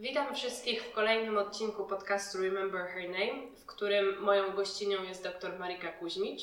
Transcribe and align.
Witam 0.00 0.34
wszystkich 0.34 0.82
w 0.82 0.92
kolejnym 0.92 1.38
odcinku 1.38 1.84
podcastu 1.84 2.38
Remember 2.38 2.86
Her 2.86 3.10
Name, 3.10 3.56
w 3.56 3.66
którym 3.66 4.22
moją 4.22 4.52
gościnią 4.52 5.02
jest 5.02 5.22
dr 5.22 5.58
Marika 5.58 5.92
Kuźmicz. 5.92 6.42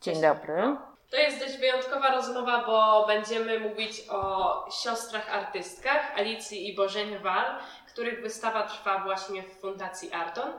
Dzień 0.00 0.22
dobry. 0.22 0.76
To 1.10 1.16
jest 1.16 1.38
dość 1.38 1.58
wyjątkowa 1.58 2.14
rozmowa, 2.14 2.64
bo 2.66 3.06
będziemy 3.06 3.60
mówić 3.60 4.02
o 4.08 4.70
siostrach 4.82 5.34
artystkach 5.34 6.18
Alicji 6.18 6.68
i 6.68 6.74
Bożenie 6.74 7.18
Wal, 7.18 7.58
których 7.92 8.22
wystawa 8.22 8.62
trwa 8.62 9.04
właśnie 9.04 9.42
w 9.42 9.60
Fundacji 9.60 10.12
Arton. 10.12 10.52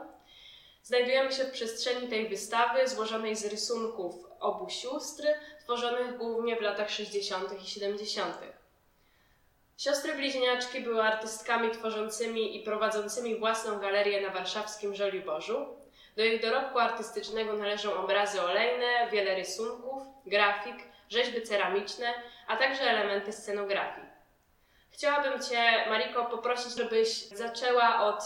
Znajdujemy 0.82 1.32
się 1.32 1.44
w 1.44 1.50
przestrzeni 1.50 2.08
tej 2.08 2.28
wystawy 2.28 2.88
złożonej 2.88 3.36
z 3.36 3.46
rysunków 3.46 4.14
obu 4.40 4.70
sióstr, 4.70 5.22
tworzonych 5.64 6.16
głównie 6.16 6.56
w 6.56 6.60
latach 6.60 6.90
60. 6.90 7.62
i 7.62 7.66
70. 7.66 8.36
Siostry 9.78 10.14
bliźniaczki 10.14 10.80
były 10.80 11.02
artystkami 11.02 11.70
tworzącymi 11.70 12.56
i 12.56 12.64
prowadzącymi 12.64 13.38
własną 13.38 13.78
galerię 13.78 14.20
na 14.20 14.30
warszawskim 14.30 14.94
Żoliborzu. 14.94 15.66
Do 16.16 16.24
ich 16.24 16.42
dorobku 16.42 16.78
artystycznego 16.78 17.52
należą 17.52 17.94
obrazy 17.94 18.42
olejne, 18.42 19.10
wiele 19.12 19.34
rysunków, 19.34 20.02
grafik, 20.26 20.76
rzeźby 21.08 21.42
ceramiczne, 21.42 22.14
a 22.48 22.56
także 22.56 22.82
elementy 22.82 23.32
scenografii. 23.32 24.06
Chciałabym 24.90 25.42
Cię, 25.42 25.84
Mariko, 25.88 26.24
poprosić, 26.24 26.76
żebyś 26.76 27.08
zaczęła 27.28 28.00
od, 28.00 28.22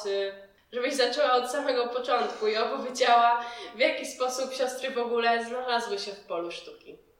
żebyś 0.72 0.94
zaczęła 0.94 1.32
od 1.32 1.50
samego 1.50 1.88
początku 1.88 2.48
i 2.48 2.56
opowiedziała, 2.56 3.44
w 3.74 3.78
jaki 3.78 4.06
sposób 4.06 4.54
siostry 4.54 4.90
w 4.90 4.98
ogóle 4.98 5.44
znalazły 5.44 5.98
się 5.98 6.12
w 6.12 6.20
polu 6.20 6.50
sztuki. 6.50 7.11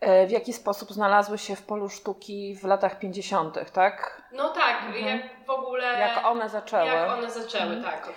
E, 0.00 0.26
w 0.26 0.30
jaki 0.30 0.52
sposób 0.52 0.92
znalazły 0.92 1.38
się 1.38 1.56
w 1.56 1.62
polu 1.62 1.88
sztuki 1.88 2.56
w 2.56 2.64
latach 2.64 2.98
50., 2.98 3.72
tak? 3.72 4.22
No 4.32 4.48
tak, 4.48 4.82
mhm. 4.86 5.06
jak 5.06 5.46
w 5.46 5.50
ogóle. 5.50 5.98
Jak 5.98 6.26
one 6.26 6.48
zaczęły. 6.48 6.86
Jak 6.86 7.10
one 7.10 7.30
zaczęły, 7.30 7.74
mhm. 7.74 7.82
tak. 7.82 8.12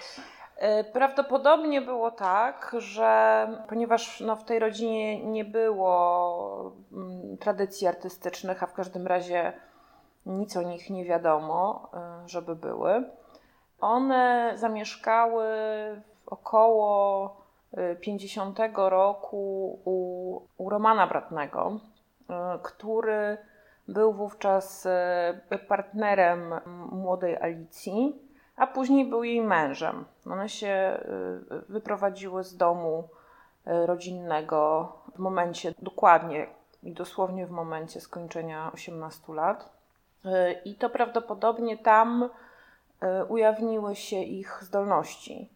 E, 0.58 0.84
prawdopodobnie 0.84 1.82
było 1.82 2.12
tak, 2.12 2.76
że 2.78 3.48
ponieważ 3.70 4.20
no, 4.20 4.36
w 4.36 4.44
tej 4.44 4.60
rodzinie 4.60 5.26
nie 5.26 5.46
było 5.46 6.74
mm, 6.92 7.38
tradycji 7.38 7.88
artystycznych, 7.88 8.64
a 8.64 8.68
w 8.68 8.74
każdym 8.74 9.08
razie 9.08 9.54
nic 10.26 10.58
o 10.58 10.62
nich 10.62 10.90
nie 10.90 11.06
wiadomo, 11.06 11.90
e, 11.94 12.30
żeby 12.30 12.56
były, 12.56 13.04
one 13.80 14.54
zamieszkały 14.56 15.48
około 16.26 17.41
50 18.02 18.60
roku 18.76 19.38
u, 19.86 20.42
u 20.58 20.70
Romana 20.70 21.08
Bratnego, 21.08 21.80
e, 22.30 22.60
który 22.64 23.38
był 23.88 24.14
wówczas 24.14 24.86
e, 24.86 25.60
partnerem 25.68 26.54
młodej 26.92 27.38
Alicji, 27.38 28.22
a 28.56 28.68
później 28.68 29.06
był 29.06 29.24
jej 29.24 29.42
mężem. 29.42 30.06
One 30.26 30.50
się 30.50 30.68
e, 30.68 31.00
wyprowadziły 31.70 32.44
z 32.44 32.58
domu 32.58 33.10
rodzinnego 33.66 34.92
w 35.16 35.20
momencie 35.20 35.74
dokładnie 35.82 36.48
i 36.84 36.94
dosłownie 36.94 37.48
w 37.48 37.52
momencie 37.52 38.02
skończenia 38.02 38.72
18 38.74 39.34
lat. 39.34 39.70
I 40.66 40.76
to 40.76 40.90
prawdopodobnie 40.90 41.78
tam 41.78 42.30
ujawniły 43.30 43.96
się 43.96 44.16
ich 44.16 44.60
zdolności 44.62 45.50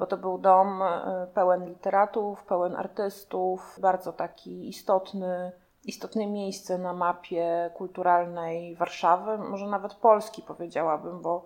bo 0.00 0.06
to 0.06 0.16
był 0.16 0.38
dom 0.38 0.82
e, 0.82 1.26
pełen 1.34 1.64
literatów, 1.64 2.44
pełen 2.44 2.76
artystów, 2.76 3.78
bardzo 3.80 4.12
taki 4.12 4.68
istotny, 4.68 5.52
istotne 5.84 6.26
miejsce 6.26 6.78
na 6.78 6.92
mapie 6.92 7.70
kulturalnej 7.74 8.76
Warszawy, 8.76 9.38
może 9.38 9.66
nawet 9.66 9.94
Polski 9.94 10.42
powiedziałabym, 10.42 11.20
bo 11.20 11.44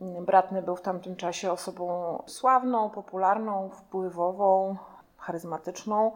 mm, 0.00 0.24
Bratny 0.24 0.62
był 0.62 0.76
w 0.76 0.82
tamtym 0.82 1.16
czasie 1.16 1.52
osobą 1.52 2.22
sławną, 2.26 2.90
popularną, 2.90 3.68
wpływową, 3.68 4.76
charyzmatyczną. 5.18 6.12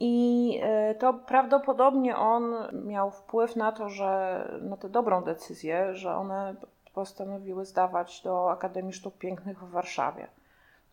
I 0.00 0.60
e, 0.62 0.94
to 0.94 1.14
prawdopodobnie 1.14 2.16
on 2.16 2.54
miał 2.72 3.10
wpływ 3.10 3.56
na 3.56 3.72
to, 3.72 3.88
że 3.88 4.48
na 4.62 4.76
tę 4.76 4.88
dobrą 4.88 5.22
decyzję, 5.22 5.94
że 5.94 6.16
one 6.16 6.54
postanowiły 6.94 7.64
zdawać 7.64 8.22
do 8.22 8.50
Akademii 8.50 8.92
Sztuk 8.92 9.14
Pięknych 9.14 9.58
w 9.58 9.70
Warszawie. 9.70 10.26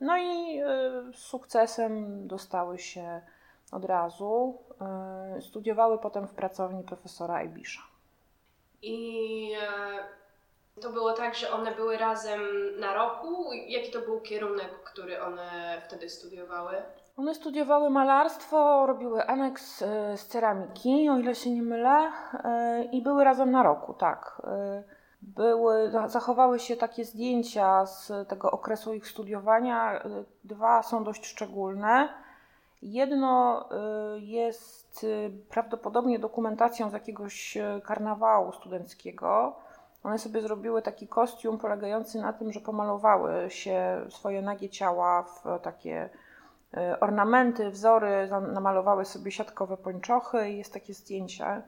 No 0.01 0.17
i 0.17 0.59
y, 0.59 1.13
sukcesem 1.13 2.28
dostały 2.28 2.79
się 2.79 3.22
od 3.72 3.85
razu. 3.85 4.57
Y, 5.38 5.41
studiowały 5.41 5.97
potem 5.97 6.28
w 6.28 6.34
pracowni 6.34 6.84
profesora 6.84 7.35
Ajbisza. 7.35 7.81
I 8.81 9.51
e, 10.78 10.81
to 10.81 10.90
było 10.90 11.13
tak, 11.13 11.35
że 11.35 11.51
one 11.51 11.75
były 11.75 11.97
razem 11.97 12.41
na 12.79 12.94
roku? 12.94 13.53
Jaki 13.67 13.91
to 13.91 14.00
był 14.01 14.22
kierunek, 14.22 14.84
który 14.84 15.22
one 15.22 15.81
wtedy 15.85 16.09
studiowały? 16.09 16.75
One 17.17 17.35
studiowały 17.35 17.90
malarstwo, 17.90 18.85
robiły 18.85 19.25
aneks 19.25 19.78
z 20.16 20.25
ceramiki, 20.28 21.09
o 21.09 21.17
ile 21.17 21.35
się 21.35 21.51
nie 21.51 21.61
mylę, 21.61 22.11
i 22.91 23.01
były 23.01 23.23
razem 23.23 23.51
na 23.51 23.63
roku, 23.63 23.94
tak 23.94 24.41
były, 25.21 25.91
zachowały 26.07 26.59
się 26.59 26.75
takie 26.75 27.05
zdjęcia 27.05 27.85
z 27.85 28.29
tego 28.29 28.51
okresu 28.51 28.93
ich 28.93 29.07
studiowania. 29.07 30.03
Dwa 30.43 30.83
są 30.83 31.03
dość 31.03 31.25
szczególne. 31.25 32.09
Jedno 32.81 33.65
y, 34.15 34.19
jest 34.19 35.03
y, 35.03 35.31
prawdopodobnie 35.49 36.19
dokumentacją 36.19 36.89
z 36.89 36.93
jakiegoś 36.93 37.57
y, 37.57 37.81
karnawału 37.83 38.51
studenckiego. 38.51 39.55
One 40.03 40.19
sobie 40.19 40.41
zrobiły 40.41 40.81
taki 40.81 41.07
kostium 41.07 41.57
polegający 41.57 42.21
na 42.21 42.33
tym, 42.33 42.53
że 42.53 42.59
pomalowały 42.59 43.49
się 43.49 44.05
swoje 44.09 44.41
nagie 44.41 44.69
ciała 44.69 45.23
w 45.23 45.43
takie 45.61 46.09
ornamenty, 46.99 47.69
wzory, 47.69 48.29
namalowały 48.53 49.05
sobie 49.05 49.31
siatkowe 49.31 49.77
pończochy 49.77 50.49
i 50.49 50.57
jest 50.57 50.73
takie 50.73 50.93
zdjęcie 50.93 51.61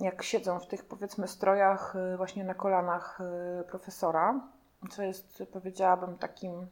jak 0.00 0.22
siedzą 0.22 0.60
w 0.60 0.66
tych 0.66 0.84
powiedzmy 0.84 1.28
strojach 1.28 1.96
y, 2.14 2.16
właśnie 2.16 2.44
na 2.44 2.54
kolanach 2.54 3.20
y, 3.60 3.64
profesora, 3.64 4.40
co 4.90 5.02
jest 5.02 5.42
powiedziałabym 5.52 6.18
takim 6.18 6.66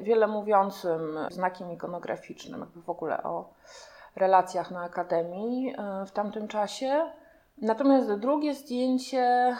wiele 0.00 0.26
mówiącym 0.26 1.18
znakiem 1.30 1.72
ikonograficznym, 1.72 2.60
jakby 2.60 2.82
w 2.82 2.90
ogóle 2.90 3.22
o 3.22 3.52
relacjach 4.16 4.70
na 4.70 4.82
Akademii 4.82 5.74
y, 6.02 6.06
w 6.06 6.10
tamtym 6.10 6.48
czasie. 6.48 7.10
Natomiast 7.58 8.12
drugie 8.12 8.54
zdjęcie 8.54 9.56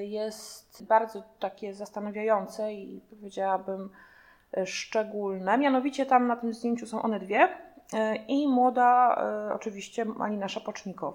jest 0.00 0.84
bardzo 0.84 1.22
takie 1.40 1.74
zastanawiające 1.74 2.72
i 2.72 3.00
powiedziałabym 3.10 3.90
szczególne. 4.64 5.58
Mianowicie 5.58 6.06
tam 6.06 6.26
na 6.26 6.36
tym 6.36 6.54
zdjęciu 6.54 6.86
są 6.86 7.02
one 7.02 7.20
dwie 7.20 7.48
i 8.28 8.48
młoda 8.48 9.16
oczywiście 9.54 10.06
Alina 10.20 10.48
Szapocznikow 10.48 11.14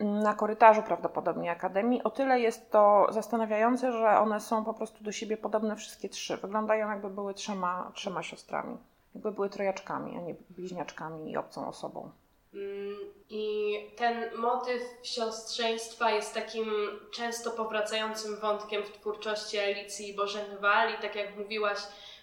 na 0.00 0.34
korytarzu 0.34 0.82
prawdopodobnie 0.82 1.50
Akademii. 1.50 2.02
O 2.02 2.10
tyle 2.10 2.40
jest 2.40 2.70
to 2.70 3.06
zastanawiające, 3.10 3.92
że 3.92 4.18
one 4.18 4.40
są 4.40 4.64
po 4.64 4.74
prostu 4.74 5.04
do 5.04 5.12
siebie 5.12 5.36
podobne 5.36 5.76
wszystkie 5.76 6.08
trzy. 6.08 6.36
Wyglądają 6.36 6.90
jakby 6.90 7.10
były 7.10 7.34
trzema, 7.34 7.92
trzema 7.94 8.22
siostrami. 8.22 8.76
Jakby 9.14 9.32
były 9.32 9.50
trojaczkami, 9.50 10.16
a 10.16 10.20
nie 10.20 10.34
bliźniaczkami 10.50 11.32
i 11.32 11.36
obcą 11.36 11.68
osobą. 11.68 12.10
Mm, 12.54 12.96
I 13.30 13.74
ten 13.96 14.36
motyw 14.36 14.82
siostrzeństwa 15.02 16.10
jest 16.10 16.34
takim 16.34 16.64
często 17.12 17.50
powracającym 17.50 18.36
wątkiem 18.40 18.82
w 18.82 18.92
twórczości 18.92 19.58
Alicji 19.58 20.08
i 20.10 20.16
Bożeny 20.16 20.58
Wali. 20.58 20.94
Tak 21.02 21.16
jak 21.16 21.36
mówiłaś, 21.36 21.78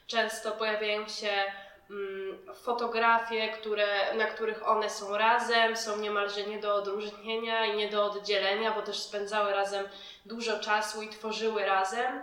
często 0.08 0.52
pojawiają 0.52 1.08
się 1.08 1.30
fotografie, 2.56 3.50
które, 3.50 4.16
na 4.16 4.26
których 4.26 4.70
one 4.70 4.90
są 4.90 5.18
razem, 5.18 5.78
są 5.78 5.98
niemalże 5.98 6.44
nie 6.44 6.60
do 6.60 6.76
odróżnienia 6.76 7.66
i 7.66 7.78
nie 7.78 7.90
do 7.90 8.06
oddzielenia, 8.06 8.72
bo 8.72 8.82
też 8.82 9.00
spędzały 9.00 9.52
razem 9.52 9.86
dużo 10.26 10.60
czasu 10.60 11.02
i 11.02 11.10
tworzyły 11.10 11.66
razem. 11.66 12.22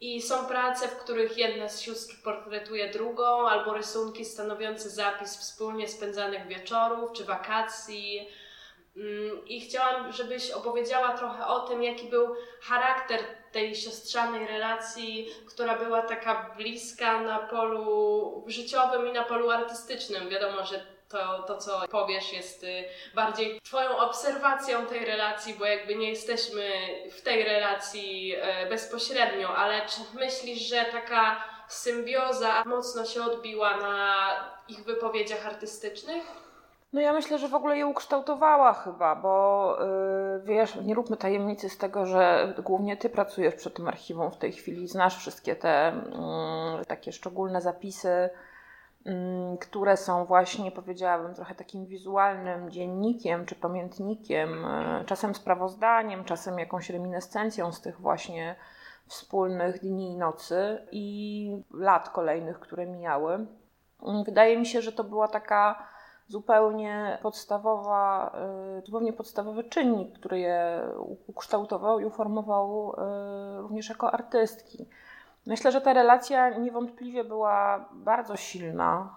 I 0.00 0.22
są 0.22 0.46
prace, 0.46 0.88
w 0.88 0.96
których 0.96 1.38
jedna 1.38 1.68
z 1.68 1.80
sióstr 1.80 2.22
portretuje 2.24 2.92
drugą, 2.92 3.48
albo 3.48 3.74
rysunki 3.74 4.24
stanowiące 4.24 4.90
zapis 4.90 5.36
wspólnie 5.36 5.88
spędzanych 5.88 6.46
wieczorów 6.46 7.12
czy 7.12 7.24
wakacji. 7.24 8.28
Mm, 8.98 9.48
I 9.48 9.60
chciałam, 9.60 10.12
żebyś 10.12 10.50
opowiedziała 10.50 11.18
trochę 11.18 11.46
o 11.46 11.60
tym, 11.60 11.82
jaki 11.82 12.06
był 12.06 12.36
charakter 12.62 13.20
tej 13.52 13.76
siostrzanej 13.76 14.46
relacji, 14.46 15.28
która 15.48 15.78
była 15.78 16.02
taka 16.02 16.54
bliska 16.56 17.20
na 17.20 17.38
polu 17.38 18.44
życiowym 18.46 19.08
i 19.08 19.12
na 19.12 19.24
polu 19.24 19.50
artystycznym. 19.50 20.28
Wiadomo, 20.28 20.66
że 20.66 20.86
to, 21.08 21.42
to, 21.42 21.56
co 21.56 21.88
powiesz, 21.90 22.32
jest 22.32 22.64
y, 22.64 22.84
bardziej 23.14 23.60
Twoją 23.60 23.98
obserwacją 23.98 24.86
tej 24.86 25.04
relacji, 25.04 25.54
bo 25.54 25.64
jakby 25.64 25.94
nie 25.94 26.10
jesteśmy 26.10 26.70
w 27.10 27.22
tej 27.22 27.44
relacji 27.44 28.34
y, 28.36 28.68
bezpośrednio, 28.68 29.56
ale 29.56 29.86
czy 29.86 30.18
myślisz, 30.18 30.58
że 30.58 30.84
taka 30.84 31.44
symbioza 31.68 32.62
mocno 32.66 33.04
się 33.04 33.22
odbiła 33.22 33.76
na 33.76 34.26
ich 34.68 34.84
wypowiedziach 34.84 35.46
artystycznych? 35.46 36.47
No 36.92 37.00
ja 37.00 37.12
myślę, 37.12 37.38
że 37.38 37.48
w 37.48 37.54
ogóle 37.54 37.76
je 37.78 37.86
ukształtowała 37.86 38.72
chyba, 38.72 39.16
bo 39.16 39.76
yy, 39.80 40.42
wiesz, 40.44 40.76
nie 40.76 40.94
róbmy 40.94 41.16
tajemnicy 41.16 41.68
z 41.68 41.78
tego, 41.78 42.06
że 42.06 42.54
głównie 42.64 42.96
ty 42.96 43.08
pracujesz 43.10 43.54
przy 43.54 43.70
tym 43.70 43.88
archiwum 43.88 44.30
w 44.30 44.36
tej 44.36 44.52
chwili, 44.52 44.88
znasz 44.88 45.16
wszystkie 45.16 45.56
te 45.56 45.92
yy, 46.78 46.84
takie 46.84 47.12
szczególne 47.12 47.60
zapisy, 47.60 48.30
yy, 49.04 49.12
które 49.60 49.96
są 49.96 50.24
właśnie, 50.24 50.70
powiedziałabym, 50.70 51.34
trochę 51.34 51.54
takim 51.54 51.86
wizualnym 51.86 52.70
dziennikiem 52.70 53.46
czy 53.46 53.54
pamiętnikiem, 53.54 54.64
y, 54.64 55.04
czasem 55.04 55.34
sprawozdaniem, 55.34 56.24
czasem 56.24 56.58
jakąś 56.58 56.90
reminiscencją 56.90 57.72
z 57.72 57.80
tych 57.80 58.00
właśnie 58.00 58.56
wspólnych 59.06 59.80
dni 59.80 60.12
i 60.12 60.16
nocy 60.16 60.86
i 60.92 61.62
lat 61.74 62.08
kolejnych, 62.08 62.60
które 62.60 62.86
mijały. 62.86 63.46
Wydaje 64.24 64.58
mi 64.58 64.66
się, 64.66 64.82
że 64.82 64.92
to 64.92 65.04
była 65.04 65.28
taka 65.28 65.88
zupełnie 66.28 67.18
podstawowa, 67.22 68.32
y, 68.78 68.86
zupełnie 68.86 69.12
podstawowy 69.12 69.64
czynnik, 69.64 70.18
który 70.18 70.38
je 70.38 70.80
ukształtował 71.26 72.00
i 72.00 72.04
uformował 72.04 72.92
y, 72.92 73.62
również 73.62 73.88
jako 73.88 74.14
artystki. 74.14 74.88
Myślę, 75.46 75.72
że 75.72 75.80
ta 75.80 75.92
relacja 75.92 76.58
niewątpliwie 76.58 77.24
była 77.24 77.88
bardzo 77.92 78.36
silna. 78.36 79.16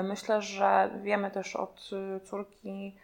Y, 0.00 0.02
myślę, 0.02 0.42
że 0.42 0.90
wiemy 1.02 1.30
też 1.30 1.56
od 1.56 1.90
córki 2.24 2.96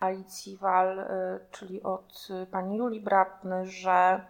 Alicji 0.00 0.56
Wal, 0.56 1.08
czyli 1.50 1.82
od 1.82 2.28
pani 2.50 2.76
Julii 2.76 3.00
Bratny, 3.00 3.66
że 3.66 4.20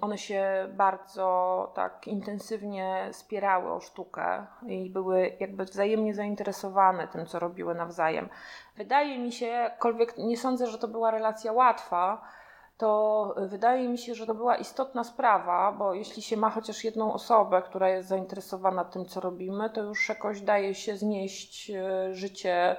one 0.00 0.18
się 0.18 0.68
bardzo 0.70 1.72
tak 1.74 2.06
intensywnie 2.06 3.08
spierały 3.12 3.72
o 3.72 3.80
sztukę 3.80 4.46
i 4.66 4.90
były 4.90 5.36
jakby 5.40 5.64
wzajemnie 5.64 6.14
zainteresowane 6.14 7.08
tym, 7.08 7.26
co 7.26 7.38
robiły 7.38 7.74
nawzajem. 7.74 8.28
Wydaje 8.76 9.18
mi 9.18 9.32
się, 9.32 9.46
jakkolwiek 9.46 10.18
nie 10.18 10.36
sądzę, 10.36 10.66
że 10.66 10.78
to 10.78 10.88
była 10.88 11.10
relacja 11.10 11.52
łatwa, 11.52 12.22
to 12.78 13.34
wydaje 13.36 13.88
mi 13.88 13.98
się, 13.98 14.14
że 14.14 14.26
to 14.26 14.34
była 14.34 14.56
istotna 14.56 15.04
sprawa, 15.04 15.72
bo 15.72 15.94
jeśli 15.94 16.22
się 16.22 16.36
ma 16.36 16.50
chociaż 16.50 16.84
jedną 16.84 17.12
osobę, 17.12 17.62
która 17.62 17.88
jest 17.88 18.08
zainteresowana 18.08 18.84
tym, 18.84 19.06
co 19.06 19.20
robimy, 19.20 19.70
to 19.70 19.82
już 19.82 20.08
jakoś 20.08 20.40
daje 20.40 20.74
się 20.74 20.96
znieść 20.96 21.70
e, 21.70 22.14
życie 22.14 22.76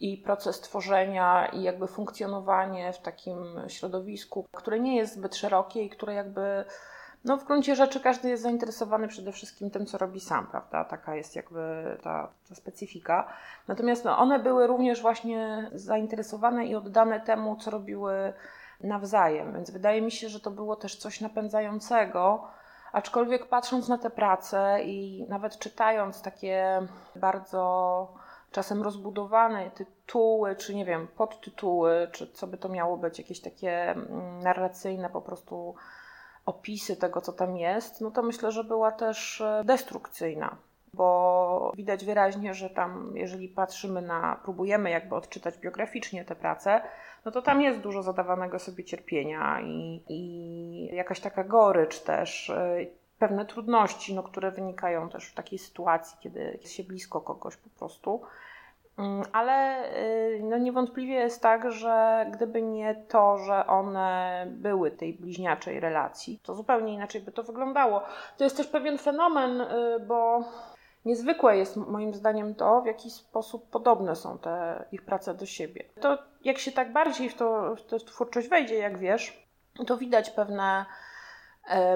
i 0.00 0.18
proces 0.18 0.60
tworzenia 0.60 1.46
i 1.46 1.62
jakby 1.62 1.86
funkcjonowanie 1.86 2.92
w 2.92 2.98
takim 2.98 3.60
środowisku, 3.68 4.46
które 4.52 4.80
nie 4.80 4.96
jest 4.96 5.14
zbyt 5.14 5.36
szerokie 5.36 5.82
i 5.82 5.90
które 5.90 6.14
jakby 6.14 6.64
no 7.24 7.36
w 7.36 7.44
gruncie 7.44 7.76
rzeczy 7.76 8.00
każdy 8.00 8.28
jest 8.28 8.42
zainteresowany 8.42 9.08
przede 9.08 9.32
wszystkim 9.32 9.70
tym, 9.70 9.86
co 9.86 9.98
robi 9.98 10.20
sam, 10.20 10.46
prawda? 10.46 10.84
Taka 10.84 11.14
jest 11.16 11.36
jakby 11.36 11.96
ta, 12.02 12.28
ta 12.48 12.54
specyfika. 12.54 13.32
Natomiast 13.68 14.04
no, 14.04 14.18
one 14.18 14.38
były 14.38 14.66
również 14.66 15.02
właśnie 15.02 15.70
zainteresowane 15.74 16.66
i 16.66 16.74
oddane 16.74 17.20
temu, 17.20 17.56
co 17.56 17.70
robiły 17.70 18.32
nawzajem, 18.80 19.52
więc 19.52 19.70
wydaje 19.70 20.02
mi 20.02 20.10
się, 20.10 20.28
że 20.28 20.40
to 20.40 20.50
było 20.50 20.76
też 20.76 20.96
coś 20.96 21.20
napędzającego. 21.20 22.48
Aczkolwiek 22.92 23.46
patrząc 23.46 23.88
na 23.88 23.98
te 23.98 24.10
prace 24.10 24.82
i 24.82 25.26
nawet 25.28 25.58
czytając 25.58 26.22
takie 26.22 26.82
bardzo 27.16 28.08
czasem 28.56 28.82
rozbudowane 28.82 29.70
tytuły, 29.70 30.56
czy 30.56 30.74
nie 30.74 30.84
wiem, 30.84 31.08
podtytuły, 31.16 32.08
czy 32.12 32.32
co 32.32 32.46
by 32.46 32.56
to 32.58 32.68
miało 32.68 32.96
być, 32.96 33.18
jakieś 33.18 33.40
takie 33.40 33.90
mm, 33.90 34.40
narracyjne 34.40 35.10
po 35.10 35.20
prostu 35.20 35.74
opisy 36.46 36.96
tego, 36.96 37.20
co 37.20 37.32
tam 37.32 37.56
jest, 37.56 38.00
no 38.00 38.10
to 38.10 38.22
myślę, 38.22 38.52
że 38.52 38.64
była 38.64 38.92
też 38.92 39.40
e, 39.40 39.62
destrukcyjna, 39.64 40.56
bo 40.94 41.72
widać 41.74 42.04
wyraźnie, 42.04 42.54
że 42.54 42.70
tam, 42.70 43.12
jeżeli 43.14 43.48
patrzymy 43.48 44.02
na, 44.02 44.40
próbujemy 44.42 44.90
jakby 44.90 45.14
odczytać 45.14 45.58
biograficznie 45.58 46.24
te 46.24 46.36
prace, 46.36 46.80
no 47.24 47.32
to 47.32 47.42
tam 47.42 47.62
jest 47.62 47.80
dużo 47.80 48.02
zadawanego 48.02 48.58
sobie 48.58 48.84
cierpienia 48.84 49.60
i, 49.60 50.04
i 50.08 50.96
jakaś 50.96 51.20
taka 51.20 51.44
gorycz 51.44 52.00
też 52.00 52.50
e, 52.50 52.86
pewne 53.18 53.46
trudności, 53.46 54.14
no, 54.14 54.22
które 54.22 54.50
wynikają 54.50 55.08
też 55.08 55.28
w 55.28 55.34
takiej 55.34 55.58
sytuacji, 55.58 56.18
kiedy 56.20 56.58
jest 56.62 56.72
się 56.72 56.84
blisko 56.84 57.20
kogoś 57.20 57.56
po 57.56 57.70
prostu. 57.78 58.22
Mm, 58.98 59.22
ale 59.32 59.84
y, 59.98 60.40
no 60.42 60.58
niewątpliwie 60.58 61.14
jest 61.14 61.42
tak, 61.42 61.72
że 61.72 62.26
gdyby 62.32 62.62
nie 62.62 62.94
to, 63.08 63.38
że 63.38 63.66
one 63.66 64.46
były 64.50 64.90
tej 64.90 65.12
bliźniaczej 65.12 65.80
relacji, 65.80 66.40
to 66.42 66.54
zupełnie 66.54 66.94
inaczej 66.94 67.20
by 67.20 67.32
to 67.32 67.42
wyglądało. 67.42 68.02
To 68.36 68.44
jest 68.44 68.56
też 68.56 68.66
pewien 68.66 68.98
fenomen, 68.98 69.60
y, 69.60 69.66
bo 70.06 70.44
niezwykłe 71.04 71.56
jest 71.56 71.76
moim 71.76 72.14
zdaniem 72.14 72.54
to, 72.54 72.82
w 72.82 72.86
jaki 72.86 73.10
sposób 73.10 73.70
podobne 73.70 74.16
są 74.16 74.38
te 74.38 74.84
ich 74.92 75.04
prace 75.04 75.34
do 75.34 75.46
siebie. 75.46 75.84
To 76.00 76.18
jak 76.44 76.58
się 76.58 76.72
tak 76.72 76.92
bardziej 76.92 77.28
w, 77.28 77.34
to, 77.34 77.76
w 77.76 77.82
tę 77.82 77.98
twórczość 77.98 78.48
wejdzie, 78.48 78.74
jak 78.74 78.98
wiesz, 78.98 79.46
to 79.86 79.96
widać 79.96 80.30
pewne 80.30 80.86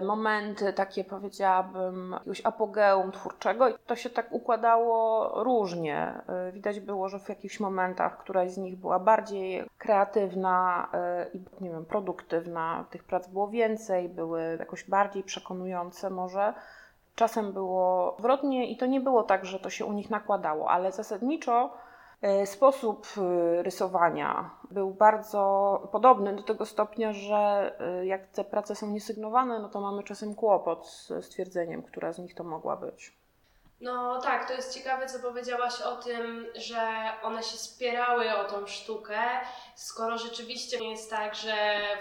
momenty 0.02 0.72
takie 0.72 1.04
powiedziałabym 1.04 2.10
jakiegoś 2.12 2.40
apogeum 2.44 3.12
twórczego 3.12 3.68
i 3.68 3.74
to 3.86 3.96
się 3.96 4.10
tak 4.10 4.32
układało 4.32 5.30
różnie. 5.44 6.22
E, 6.28 6.52
widać 6.52 6.80
było, 6.80 7.08
że 7.08 7.18
w 7.18 7.28
jakichś 7.28 7.60
momentach 7.60 8.18
któraś 8.18 8.50
z 8.50 8.58
nich 8.58 8.76
była 8.76 8.98
bardziej 8.98 9.64
kreatywna 9.78 10.88
e, 10.94 11.26
i 11.34 11.44
nie 11.60 11.70
wiem, 11.70 11.84
produktywna, 11.84 12.84
tych 12.90 13.04
prac 13.04 13.28
było 13.28 13.48
więcej, 13.48 14.08
były 14.08 14.56
jakoś 14.58 14.84
bardziej 14.84 15.22
przekonujące 15.22 16.10
może. 16.10 16.54
Czasem 17.14 17.52
było 17.52 18.16
odwrotnie 18.16 18.70
i 18.70 18.76
to 18.76 18.86
nie 18.86 19.00
było 19.00 19.22
tak, 19.22 19.44
że 19.44 19.58
to 19.58 19.70
się 19.70 19.84
u 19.84 19.92
nich 19.92 20.10
nakładało, 20.10 20.70
ale 20.70 20.92
zasadniczo 20.92 21.70
E, 21.70 21.89
sposób 22.44 23.06
e, 23.16 23.62
rysowania 23.62 24.50
był 24.70 24.90
bardzo 24.90 25.88
podobny 25.92 26.36
do 26.36 26.42
tego 26.42 26.66
stopnia, 26.66 27.12
że 27.12 27.72
e, 27.80 28.06
jak 28.06 28.26
te 28.28 28.44
prace 28.44 28.74
są 28.74 28.90
niesygnowane, 28.90 29.58
no 29.58 29.68
to 29.68 29.80
mamy 29.80 30.02
czasem 30.02 30.34
kłopot 30.34 30.88
z 30.88 31.24
stwierdzeniem, 31.24 31.82
która 31.82 32.12
z 32.12 32.18
nich 32.18 32.34
to 32.34 32.44
mogła 32.44 32.76
być. 32.76 33.20
No 33.80 34.20
tak, 34.20 34.48
to 34.48 34.54
jest 34.54 34.74
ciekawe, 34.74 35.06
co 35.06 35.18
powiedziałaś 35.18 35.80
o 35.80 35.96
tym, 35.96 36.46
że 36.54 36.88
one 37.22 37.42
się 37.42 37.56
spierały 37.56 38.34
o 38.34 38.44
tą 38.44 38.66
sztukę, 38.66 39.20
skoro 39.74 40.18
rzeczywiście 40.18 40.84
jest 40.84 41.10
tak, 41.10 41.34
że 41.34 41.54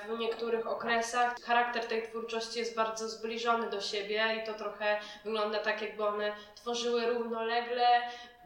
w 0.08 0.20
niektórych 0.20 0.68
okresach 0.68 1.36
charakter 1.42 1.86
tej 1.86 2.04
twórczości 2.04 2.60
jest 2.60 2.76
bardzo 2.76 3.10
zbliżony 3.10 3.70
do 3.70 3.82
siebie 3.82 4.24
i 4.44 4.48
to 4.48 4.54
trochę 4.54 5.00
wygląda 5.24 5.60
tak, 5.60 5.82
jakby 5.82 6.08
one 6.08 6.32
tworzyły 6.56 7.06
równolegle, 7.06 7.88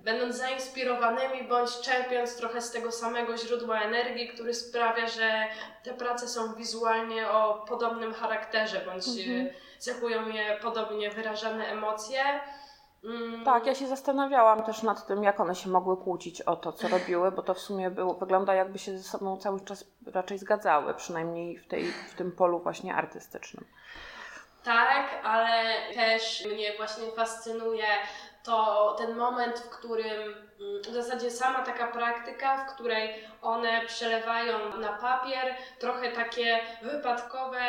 będąc 0.03 0.35
zainspirowanymi 0.35 1.43
bądź 1.43 1.81
czerpiąc 1.81 2.37
trochę 2.37 2.61
z 2.61 2.71
tego 2.71 2.91
samego 2.91 3.37
źródła 3.37 3.81
energii, 3.81 4.27
który 4.27 4.53
sprawia, 4.53 5.07
że 5.07 5.45
te 5.83 5.93
prace 5.93 6.27
są 6.27 6.53
wizualnie 6.55 7.29
o 7.29 7.65
podobnym 7.69 8.13
charakterze 8.13 8.81
bądź 8.85 9.07
mhm. 9.07 9.49
cechują 9.79 10.29
je 10.29 10.57
podobnie 10.61 11.11
wyrażane 11.11 11.67
emocje. 11.67 12.19
Mm. 13.03 13.43
Tak, 13.45 13.65
ja 13.65 13.75
się 13.75 13.87
zastanawiałam 13.87 14.63
też 14.63 14.83
nad 14.83 15.07
tym, 15.07 15.23
jak 15.23 15.39
one 15.39 15.55
się 15.55 15.69
mogły 15.69 15.97
kłócić 15.97 16.41
o 16.41 16.55
to, 16.55 16.73
co 16.73 16.87
robiły, 16.87 17.31
bo 17.31 17.41
to 17.41 17.53
w 17.53 17.59
sumie 17.59 17.91
było, 17.91 18.13
wygląda 18.13 18.53
jakby 18.53 18.79
się 18.79 18.97
ze 18.97 19.03
sobą 19.03 19.37
cały 19.37 19.61
czas 19.61 19.85
raczej 20.13 20.37
zgadzały, 20.37 20.93
przynajmniej 20.93 21.57
w, 21.57 21.67
tej, 21.67 21.91
w 21.91 22.13
tym 22.15 22.31
polu 22.31 22.59
właśnie 22.59 22.95
artystycznym. 22.95 23.65
Tak, 24.63 25.05
ale 25.23 25.73
też 25.95 26.45
mnie 26.45 26.73
właśnie 26.77 27.11
fascynuje 27.11 27.85
to 28.43 28.95
ten 28.97 29.15
moment, 29.15 29.59
w 29.59 29.69
którym 29.69 30.21
mm, 30.59 30.81
w 30.81 30.93
zasadzie 30.93 31.31
sama 31.31 31.65
taka 31.65 31.87
praktyka, 31.87 32.65
w 32.65 32.73
której 32.73 33.13
one 33.41 33.85
przelewają 33.85 34.77
na 34.77 34.93
papier 34.93 35.55
trochę 35.79 36.11
takie 36.11 36.59
wypadkowe 36.81 37.61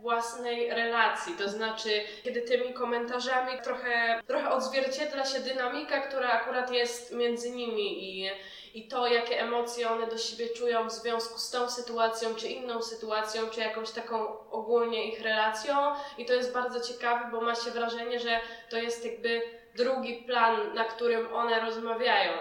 własnej 0.00 0.70
relacji. 0.70 1.34
To 1.34 1.48
znaczy, 1.48 1.90
kiedy 2.24 2.42
tymi 2.42 2.74
komentarzami 2.74 3.52
trochę, 3.64 4.20
trochę 4.26 4.50
odzwierciedla 4.50 5.24
się 5.24 5.40
dynamika, 5.40 6.00
która 6.00 6.30
akurat 6.30 6.72
jest 6.72 7.12
między 7.12 7.50
nimi 7.50 8.04
i, 8.04 8.30
i 8.74 8.88
to, 8.88 9.06
jakie 9.06 9.40
emocje 9.40 9.90
one 9.90 10.06
do 10.06 10.18
siebie 10.18 10.48
czują 10.48 10.88
w 10.88 10.92
związku 10.92 11.38
z 11.38 11.50
tą 11.50 11.70
sytuacją, 11.70 12.34
czy 12.34 12.48
inną 12.48 12.82
sytuacją, 12.82 13.50
czy 13.50 13.60
jakąś 13.60 13.90
taką 13.90 14.48
ogólnie 14.50 15.08
ich 15.08 15.22
relacją. 15.22 15.76
I 16.18 16.26
to 16.26 16.32
jest 16.32 16.52
bardzo 16.52 16.80
ciekawe, 16.80 17.28
bo 17.32 17.40
ma 17.40 17.54
się 17.54 17.70
wrażenie, 17.70 18.20
że 18.20 18.40
to 18.70 18.76
jest 18.76 19.04
jakby 19.04 19.59
drugi 19.76 20.22
plan, 20.26 20.74
na 20.74 20.84
którym 20.84 21.34
one 21.34 21.60
rozmawiają. 21.60 22.32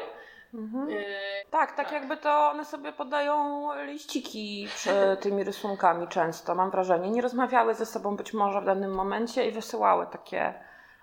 Mhm. 0.53 0.89
Yy, 0.89 1.03
tak, 1.49 1.75
tak, 1.75 1.75
tak, 1.75 1.91
jakby 1.91 2.17
to 2.17 2.49
one 2.49 2.65
sobie 2.65 2.91
podają 2.91 3.67
liściki 3.85 4.67
przy 4.75 4.91
tymi 5.21 5.43
rysunkami 5.43 6.07
często, 6.07 6.55
mam 6.55 6.71
wrażenie. 6.71 7.11
Nie 7.11 7.21
rozmawiały 7.21 7.75
ze 7.75 7.85
sobą 7.85 8.15
być 8.15 8.33
może 8.33 8.61
w 8.61 8.65
danym 8.65 8.91
momencie 8.91 9.47
i 9.47 9.51
wysyłały 9.51 10.07
takie 10.11 10.53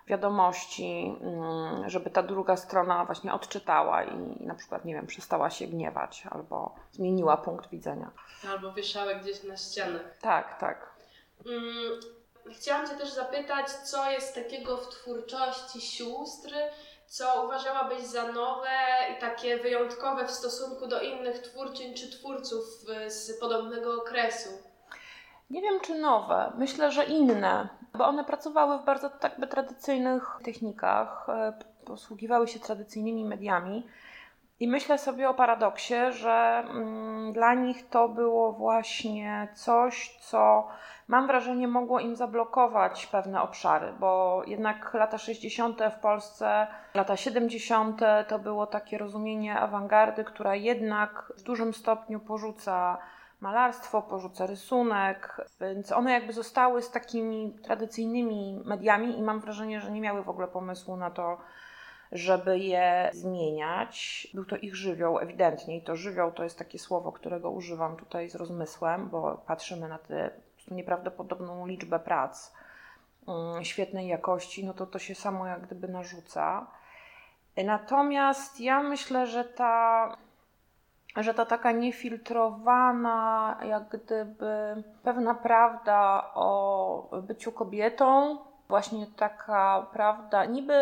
wiadomości, 0.06 1.16
mm, 1.20 1.88
żeby 1.88 2.10
ta 2.10 2.22
druga 2.22 2.56
strona 2.56 3.04
właśnie 3.04 3.32
odczytała 3.32 4.04
i 4.04 4.44
na 4.46 4.54
przykład, 4.54 4.84
nie 4.84 4.94
wiem, 4.94 5.06
przestała 5.06 5.50
się 5.50 5.66
gniewać 5.66 6.24
albo 6.30 6.74
zmieniła 6.92 7.36
punkt 7.36 7.70
widzenia. 7.70 8.10
Albo 8.50 8.72
wieszały 8.72 9.14
gdzieś 9.14 9.44
na 9.44 9.56
ścianę. 9.56 10.00
Tak, 10.20 10.60
tak. 10.60 10.90
Mm, 11.46 12.00
Chciałam 12.52 12.88
Cię 12.88 12.94
też 12.94 13.10
zapytać, 13.10 13.70
co 13.70 14.10
jest 14.10 14.34
takiego 14.34 14.76
w 14.76 14.88
twórczości 14.88 15.80
sióstr, 15.80 16.54
co 17.06 17.44
uważałabyś 17.44 18.02
za 18.02 18.32
nowe 18.32 18.68
i 19.16 19.20
takie 19.20 19.58
wyjątkowe 19.58 20.26
w 20.26 20.30
stosunku 20.30 20.86
do 20.86 21.00
innych 21.00 21.38
twórczyń 21.38 21.94
czy 21.94 22.10
twórców 22.10 22.64
y, 23.06 23.10
z 23.10 23.40
podobnego 23.40 23.94
okresu? 23.94 24.50
Nie 25.50 25.62
wiem, 25.62 25.80
czy 25.80 25.94
nowe. 25.94 26.52
Myślę, 26.58 26.92
że 26.92 27.04
inne, 27.04 27.68
bo 27.94 28.06
one 28.06 28.24
pracowały 28.24 28.78
w 28.78 28.84
bardzo 28.84 29.10
tak 29.10 29.40
by 29.40 29.46
tradycyjnych 29.46 30.38
technikach, 30.44 31.28
e, 31.28 31.52
posługiwały 31.84 32.48
się 32.48 32.60
tradycyjnymi 32.60 33.24
mediami. 33.24 33.86
I 34.60 34.68
myślę 34.68 34.98
sobie 34.98 35.28
o 35.28 35.34
paradoksie, 35.34 35.94
że 36.10 36.64
mm, 36.70 37.32
dla 37.32 37.54
nich 37.54 37.88
to 37.88 38.08
było 38.08 38.52
właśnie 38.52 39.48
coś, 39.54 40.16
co 40.20 40.68
mam 41.08 41.26
wrażenie 41.26 41.68
mogło 41.68 42.00
im 42.00 42.16
zablokować 42.16 43.06
pewne 43.06 43.42
obszary, 43.42 43.92
bo 44.00 44.42
jednak 44.46 44.94
lata 44.94 45.18
60. 45.18 45.80
w 45.96 46.00
Polsce, 46.00 46.66
lata 46.94 47.16
70. 47.16 48.00
to 48.28 48.38
było 48.38 48.66
takie 48.66 48.98
rozumienie 48.98 49.58
awangardy, 49.58 50.24
która 50.24 50.54
jednak 50.54 51.32
w 51.38 51.42
dużym 51.42 51.74
stopniu 51.74 52.20
porzuca 52.20 52.98
malarstwo, 53.40 54.02
porzuca 54.02 54.46
rysunek, 54.46 55.48
więc 55.60 55.92
one 55.92 56.12
jakby 56.12 56.32
zostały 56.32 56.82
z 56.82 56.90
takimi 56.90 57.56
tradycyjnymi 57.64 58.62
mediami 58.64 59.18
i 59.18 59.22
mam 59.22 59.40
wrażenie, 59.40 59.80
że 59.80 59.90
nie 59.90 60.00
miały 60.00 60.22
w 60.22 60.28
ogóle 60.28 60.48
pomysłu 60.48 60.96
na 60.96 61.10
to, 61.10 61.38
żeby 62.16 62.58
je 62.58 63.10
zmieniać. 63.12 64.28
Był 64.34 64.44
to 64.44 64.56
ich 64.56 64.76
żywioł, 64.76 65.18
ewidentnie, 65.18 65.76
i 65.76 65.82
to 65.82 65.96
żywioł 65.96 66.32
to 66.32 66.44
jest 66.44 66.58
takie 66.58 66.78
słowo, 66.78 67.12
którego 67.12 67.50
używam 67.50 67.96
tutaj 67.96 68.28
z 68.30 68.34
rozmysłem, 68.34 69.08
bo 69.08 69.42
patrzymy 69.46 69.88
na 69.88 69.98
tę 69.98 70.30
nieprawdopodobną 70.70 71.66
liczbę 71.66 71.98
prac 71.98 72.52
mm, 73.28 73.64
świetnej 73.64 74.08
jakości, 74.08 74.64
no 74.64 74.74
to 74.74 74.86
to 74.86 74.98
się 74.98 75.14
samo 75.14 75.46
jak 75.46 75.66
gdyby 75.66 75.88
narzuca. 75.88 76.66
Natomiast 77.64 78.60
ja 78.60 78.82
myślę, 78.82 79.26
że 79.26 79.44
ta, 79.44 80.16
że 81.16 81.34
ta 81.34 81.46
taka 81.46 81.72
niefiltrowana, 81.72 83.58
jak 83.64 83.88
gdyby 83.88 84.82
pewna 85.02 85.34
prawda 85.34 86.30
o 86.34 87.20
byciu 87.22 87.52
kobietą, 87.52 88.38
właśnie 88.68 89.06
taka 89.16 89.86
prawda, 89.92 90.44
niby 90.44 90.74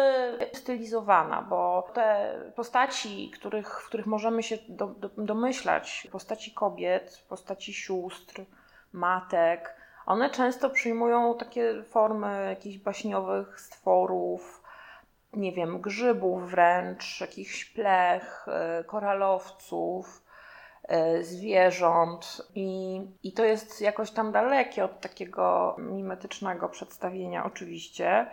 stylizowana, 0.52 1.42
bo 1.42 1.90
te 1.94 2.34
postaci, 2.56 3.30
których, 3.30 3.82
w 3.82 3.88
których 3.88 4.06
możemy 4.06 4.42
się 4.42 4.58
do, 4.68 4.86
do, 4.86 5.08
domyślać, 5.08 6.08
postaci 6.12 6.52
kobiet, 6.52 7.24
postaci 7.28 7.74
sióstr, 7.74 8.42
matek, 8.92 9.74
one 10.06 10.30
często 10.30 10.70
przyjmują 10.70 11.38
takie 11.38 11.82
formy 11.82 12.46
jakichś 12.48 12.78
baśniowych 12.78 13.60
stworów, 13.60 14.62
nie 15.32 15.52
wiem, 15.52 15.80
grzybów 15.80 16.50
wręcz, 16.50 17.20
jakichś 17.20 17.64
plech, 17.64 18.46
y, 18.80 18.84
koralowców 18.84 20.23
zwierząt 21.20 22.42
i, 22.54 23.00
i 23.22 23.32
to 23.32 23.44
jest 23.44 23.80
jakoś 23.80 24.10
tam 24.10 24.32
dalekie 24.32 24.84
od 24.84 25.00
takiego 25.00 25.76
mimetycznego 25.78 26.68
przedstawienia 26.68 27.44
oczywiście, 27.44 28.26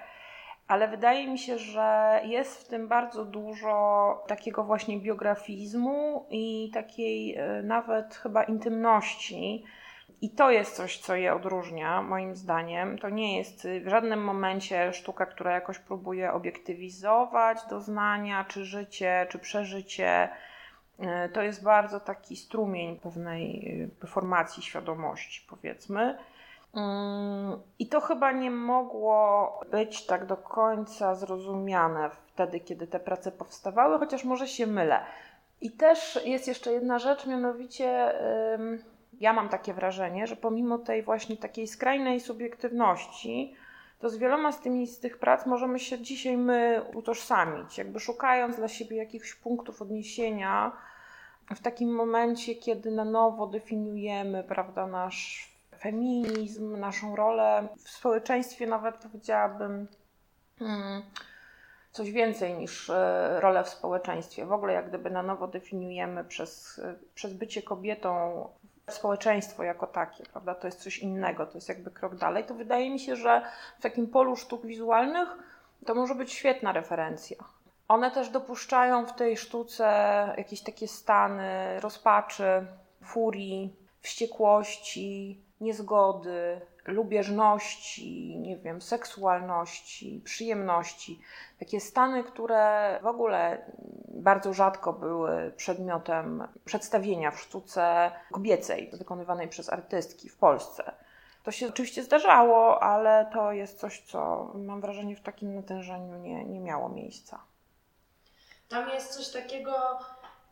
ale 0.68 0.88
wydaje 0.88 1.28
mi 1.28 1.40
się, 1.40 1.58
że 1.58 2.22
jest 2.24 2.66
w 2.66 2.68
tym 2.68 2.88
bardzo 2.88 3.26
dużo 3.26 4.24
takiego 4.28 4.64
właśnie 4.64 5.00
biografizmu 5.00 6.26
i 6.30 6.72
takiej 6.74 7.36
e, 7.36 7.64
nawet 7.64 8.16
chyba 8.16 8.44
intymności. 8.44 9.64
I 10.22 10.30
to 10.30 10.52
jest 10.52 10.76
coś, 10.76 10.98
co 10.98 11.16
je 11.16 11.34
odróżnia, 11.34 12.02
moim 12.02 12.36
zdaniem. 12.36 12.98
To 12.98 13.10
nie 13.10 13.38
jest 13.38 13.68
w 13.86 13.88
żadnym 13.88 14.24
momencie 14.24 14.94
sztuka, 14.94 15.26
która 15.26 15.52
jakoś 15.52 15.80
próbuje 15.80 16.34
obiektywizować 16.34 17.58
doznania, 17.70 18.46
czy 18.50 18.66
życie, 18.66 19.28
czy 19.30 19.40
przeżycie 19.40 20.30
E, 20.30 20.51
to 21.34 21.42
jest 21.42 21.64
bardzo 21.64 22.00
taki 22.00 22.36
strumień 22.36 23.00
pewnej 23.00 23.90
e, 24.04 24.08
formacji 24.08 24.64
świadomości, 24.64 25.46
powiedzmy. 25.50 26.18
Mm, 26.76 27.60
I 27.80 27.88
to 27.88 28.02
chyba 28.02 28.32
nie 28.32 28.52
mogło 28.52 29.60
być 29.72 30.06
tak 30.06 30.26
do 30.26 30.38
końca 30.38 31.16
zrozumiane 31.16 32.10
wtedy, 32.10 32.60
kiedy 32.60 32.88
te 32.88 33.00
prace 33.00 33.32
powstawały, 33.32 34.00
chociaż 34.00 34.24
może 34.24 34.48
się 34.48 34.68
mylę. 34.68 35.06
I 35.62 35.72
też 35.72 36.20
jest 36.26 36.48
jeszcze 36.48 36.72
jedna 36.72 37.00
rzecz, 37.00 37.28
mianowicie 37.28 38.14
ja 39.22 39.34
mam 39.34 39.50
takie 39.50 39.74
wrażenie, 39.74 40.28
że 40.28 40.36
pomimo 40.36 40.78
tej 40.78 41.04
właśnie 41.04 41.38
takiej 41.38 41.68
skrajnej 41.68 42.20
subiektywności, 42.20 43.56
to 44.00 44.10
z 44.10 44.18
wieloma 44.18 44.52
z, 44.52 44.60
tymi, 44.60 44.88
z 44.88 45.00
tych 45.00 45.18
prac 45.18 45.46
możemy 45.46 45.80
się 45.80 46.00
dzisiaj 46.00 46.38
my 46.38 46.82
utożsamić, 46.94 47.78
jakby 47.78 48.00
szukając 48.00 48.56
dla 48.56 48.68
siebie 48.68 48.98
jakichś 48.98 49.36
punktów 49.36 49.82
odniesienia, 49.82 50.72
w 51.56 51.62
takim 51.62 51.90
momencie, 51.96 52.56
kiedy 52.56 52.92
na 52.92 53.06
nowo 53.06 53.48
definiujemy 53.48 54.44
prawda, 54.44 54.88
nasz 54.88 55.52
feminizm, 55.80 56.80
naszą 56.80 57.16
rolę 57.16 57.68
w 57.78 57.90
społeczeństwie, 57.90 58.68
nawet 58.68 58.96
powiedziałabym 58.96 59.88
hmm, 60.60 61.02
coś 61.92 62.12
więcej 62.12 62.54
niż 62.54 62.90
e, 62.90 63.40
rolę 63.40 63.64
w 63.64 63.70
społeczeństwie. 63.70 64.46
W 64.46 64.52
ogóle, 64.52 64.74
jak 64.74 64.90
gdyby 64.90 65.10
na 65.10 65.24
nowo 65.24 65.48
definiujemy 65.48 66.24
przez, 66.24 66.82
przez 67.16 67.34
bycie 67.34 67.62
kobietą 67.62 68.48
społeczeństwo 68.90 69.64
jako 69.64 69.88
takie, 69.88 70.24
prawda? 70.24 70.56
To 70.56 70.68
jest 70.68 70.84
coś 70.84 71.00
innego, 71.00 71.46
to 71.46 71.54
jest 71.56 71.70
jakby 71.70 71.92
krok 71.92 72.16
dalej. 72.16 72.44
To 72.44 72.54
wydaje 72.54 72.90
mi 72.90 73.00
się, 73.00 73.16
że 73.16 73.42
w 73.80 73.82
takim 73.82 74.08
polu 74.08 74.36
sztuk 74.36 74.66
wizualnych 74.66 75.30
to 75.86 75.96
może 75.96 76.16
być 76.16 76.34
świetna 76.34 76.72
referencja. 76.72 77.38
One 77.92 78.12
też 78.12 78.30
dopuszczają 78.30 79.06
w 79.06 79.14
tej 79.14 79.38
sztuce 79.38 79.86
jakieś 80.38 80.62
takie 80.62 80.88
stany 80.88 81.80
rozpaczy, 81.80 82.66
furii, 83.04 83.76
wściekłości, 84.00 85.42
niezgody, 85.62 86.62
lubieżności, 86.86 88.38
nie 88.38 88.58
wiem, 88.58 88.82
seksualności, 88.82 90.22
przyjemności. 90.26 91.22
Takie 91.60 91.80
stany, 91.80 92.24
które 92.24 93.00
w 93.04 93.06
ogóle 93.06 93.66
bardzo 94.08 94.54
rzadko 94.54 94.94
były 94.94 95.54
przedmiotem 95.58 96.48
przedstawienia 96.66 97.32
w 97.32 97.40
sztuce 97.40 98.12
kobiecej, 98.32 98.90
wykonywanej 98.94 99.48
przez 99.48 99.70
artystki 99.70 100.30
w 100.30 100.38
Polsce. 100.38 100.92
To 101.44 101.52
się 101.52 101.68
oczywiście 101.68 102.04
zdarzało, 102.04 102.84
ale 102.84 103.30
to 103.34 103.52
jest 103.52 103.80
coś, 103.80 104.02
co 104.02 104.52
mam 104.56 104.82
wrażenie 104.82 105.16
w 105.16 105.22
takim 105.22 105.56
natężeniu 105.56 106.18
nie, 106.18 106.46
nie 106.46 106.60
miało 106.60 106.90
miejsca. 106.90 107.51
Tam 108.72 108.90
jest 108.90 109.14
coś 109.14 109.30
takiego 109.30 110.00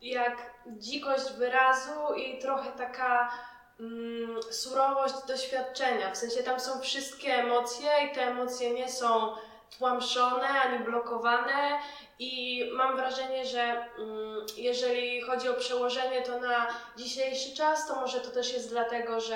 jak 0.02 0.38
dzikość 0.68 1.32
wyrazu 1.32 2.14
i 2.14 2.40
trochę 2.40 2.72
taka 2.72 3.32
mm, 3.80 4.44
surowość 4.52 5.16
doświadczenia. 5.28 6.12
W 6.12 6.18
sensie 6.18 6.44
tam 6.44 6.60
są 6.60 6.82
wszystkie 6.82 7.34
emocje 7.34 7.90
i 8.06 8.16
te 8.16 8.22
emocje 8.28 8.74
nie 8.74 8.90
są 8.90 9.36
tłamszone 9.78 10.48
ani 10.48 10.80
blokowane 10.80 11.80
i 12.20 12.64
mam 12.74 12.96
wrażenie, 12.96 13.46
że 13.46 13.62
mm, 13.62 14.46
jeżeli 14.58 15.22
chodzi 15.22 15.50
o 15.50 15.54
przełożenie 15.54 16.22
to 16.22 16.40
na 16.40 16.68
dzisiejszy 16.98 17.56
czas, 17.56 17.88
to 17.88 17.96
może 17.96 18.20
to 18.20 18.30
też 18.30 18.54
jest 18.54 18.70
dlatego, 18.70 19.20
że 19.20 19.36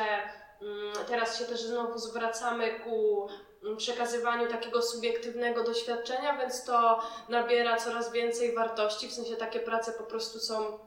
mm, 0.62 0.94
teraz 1.08 1.40
się 1.40 1.46
też 1.46 1.62
znowu 1.62 2.00
zwracamy 2.00 2.80
ku 2.80 3.28
przekazywaniu 3.78 4.48
takiego 4.48 4.82
subiektywnego 4.82 5.64
doświadczenia, 5.64 6.38
więc 6.38 6.66
to 6.66 7.02
nabiera 7.30 7.78
coraz 7.78 8.12
więcej 8.12 8.56
wartości, 8.56 9.08
w 9.08 9.14
sensie 9.14 9.36
takie 9.36 9.60
prace 9.60 9.92
po 9.92 10.04
prostu 10.04 10.40
są 10.40 10.80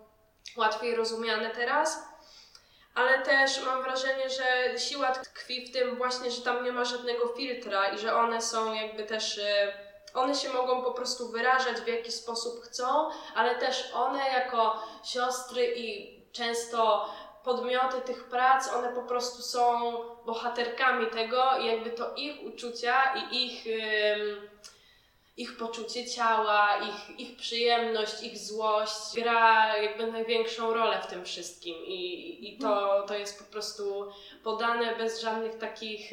łatwiej 0.56 0.94
rozumiane 0.94 1.50
teraz. 1.50 2.02
Ale 2.94 3.22
też 3.22 3.64
mam 3.66 3.82
wrażenie, 3.82 4.30
że 4.30 4.78
siła 4.78 5.12
tkwi 5.12 5.66
w 5.66 5.72
tym 5.72 5.96
właśnie, 5.96 6.30
że 6.30 6.42
tam 6.42 6.64
nie 6.64 6.72
ma 6.72 6.84
żadnego 6.84 7.28
filtra 7.28 7.86
i 7.86 7.98
że 7.98 8.16
one 8.16 8.42
są 8.42 8.74
jakby 8.74 9.04
też 9.04 9.38
y, 9.38 9.72
one 10.14 10.34
się 10.34 10.48
mogą 10.48 10.82
po 10.82 10.92
prostu 10.92 11.28
wyrażać 11.28 11.76
w 11.76 11.86
jaki 11.86 12.12
sposób 12.12 12.64
chcą, 12.64 13.10
ale 13.34 13.54
też 13.54 13.90
one 13.94 14.28
jako 14.28 14.82
siostry 15.04 15.74
i 15.76 16.16
często 16.32 17.10
podmioty 17.46 18.00
tych 18.00 18.24
prac, 18.24 18.72
one 18.72 18.92
po 18.92 19.02
prostu 19.02 19.42
są 19.42 19.92
bohaterkami 20.26 21.06
tego 21.06 21.58
i 21.58 21.66
jakby 21.66 21.90
to 21.90 22.14
ich 22.14 22.42
uczucia 22.42 23.14
i 23.14 23.46
ich, 23.46 23.64
ich 25.36 25.56
poczucie 25.56 26.06
ciała, 26.06 26.68
ich, 26.76 27.20
ich 27.20 27.36
przyjemność, 27.36 28.22
ich 28.22 28.38
złość 28.38 29.14
gra 29.14 29.76
jakby 29.76 30.12
największą 30.12 30.74
rolę 30.74 31.00
w 31.02 31.06
tym 31.06 31.24
wszystkim 31.24 31.74
i, 31.86 32.38
i 32.48 32.58
to, 32.58 33.04
to 33.08 33.14
jest 33.14 33.38
po 33.38 33.52
prostu 33.52 34.12
podane 34.44 34.96
bez 34.96 35.20
żadnych 35.20 35.58
takich 35.58 36.10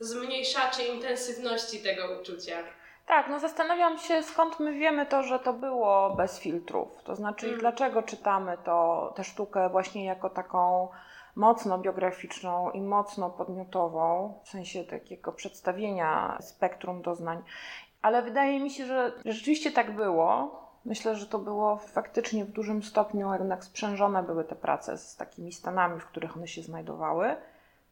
zmniejszaczy 0.00 0.82
intensywności 0.82 1.82
tego 1.82 2.20
uczucia. 2.20 2.77
Tak, 3.08 3.28
no 3.28 3.40
zastanawiam 3.40 3.98
się, 3.98 4.22
skąd 4.22 4.60
my 4.60 4.72
wiemy 4.72 5.06
to, 5.06 5.22
że 5.22 5.38
to 5.38 5.52
było 5.52 6.10
bez 6.10 6.38
filtrów. 6.38 7.02
To 7.04 7.16
znaczy, 7.16 7.46
mm. 7.46 7.60
dlaczego 7.60 8.02
czytamy 8.02 8.58
to, 8.64 9.12
tę 9.16 9.24
sztukę 9.24 9.68
właśnie 9.68 10.04
jako 10.04 10.30
taką 10.30 10.88
mocno 11.36 11.78
biograficzną 11.78 12.70
i 12.70 12.80
mocno 12.80 13.30
podmiotową, 13.30 14.34
w 14.44 14.48
sensie 14.48 14.84
takiego 14.84 15.32
przedstawienia 15.32 16.38
spektrum 16.40 17.02
doznań. 17.02 17.42
Ale 18.02 18.22
wydaje 18.22 18.60
mi 18.60 18.70
się, 18.70 18.86
że 18.86 19.12
rzeczywiście 19.24 19.72
tak 19.72 19.94
było. 19.94 20.60
Myślę, 20.84 21.16
że 21.16 21.26
to 21.26 21.38
było 21.38 21.76
faktycznie 21.76 22.44
w 22.44 22.52
dużym 22.52 22.82
stopniu 22.82 23.32
jednak 23.32 23.64
sprzężone 23.64 24.22
były 24.22 24.44
te 24.44 24.56
prace 24.56 24.98
z 24.98 25.16
takimi 25.16 25.52
stanami, 25.52 26.00
w 26.00 26.06
których 26.06 26.36
one 26.36 26.48
się 26.48 26.62
znajdowały. 26.62 27.36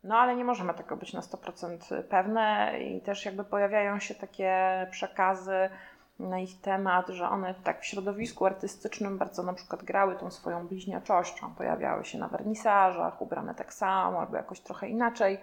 No 0.07 0.19
ale 0.19 0.37
nie 0.37 0.45
możemy 0.45 0.75
tego 0.75 0.97
być 0.97 1.13
na 1.13 1.21
100% 1.21 2.03
pewne 2.03 2.79
i 2.81 3.01
też 3.01 3.25
jakby 3.25 3.45
pojawiają 3.45 3.99
się 3.99 4.15
takie 4.15 4.53
przekazy 4.91 5.71
na 6.19 6.39
ich 6.39 6.61
temat, 6.61 7.09
że 7.09 7.29
one 7.29 7.55
tak 7.65 7.81
w 7.81 7.87
środowisku 7.87 8.47
artystycznym 8.47 9.19
bardzo 9.19 9.43
na 9.43 9.53
przykład 9.53 9.85
grały 9.85 10.17
tą 10.17 10.31
swoją 10.31 10.67
bliźniaczością, 10.67 11.55
pojawiały 11.55 12.05
się 12.05 12.19
na 12.19 12.29
wernisażach, 12.29 13.23
ubrane 13.23 13.55
tak 13.55 13.75
samo 13.75 14.21
albo 14.21 14.37
jakoś 14.37 14.61
trochę 14.61 14.89
inaczej. 14.89 15.39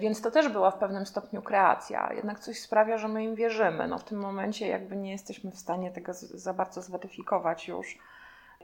Więc 0.00 0.22
to 0.22 0.30
też 0.30 0.48
była 0.48 0.70
w 0.70 0.78
pewnym 0.78 1.06
stopniu 1.06 1.42
kreacja. 1.42 2.12
Jednak 2.12 2.40
coś 2.40 2.60
sprawia, 2.60 2.98
że 2.98 3.08
my 3.08 3.24
im 3.24 3.34
wierzymy. 3.34 3.88
No 3.88 3.98
w 3.98 4.04
tym 4.04 4.18
momencie 4.18 4.68
jakby 4.68 4.96
nie 4.96 5.12
jesteśmy 5.12 5.50
w 5.50 5.58
stanie 5.58 5.90
tego 5.90 6.12
za 6.14 6.54
bardzo 6.54 6.82
zweryfikować 6.82 7.68
już, 7.68 7.98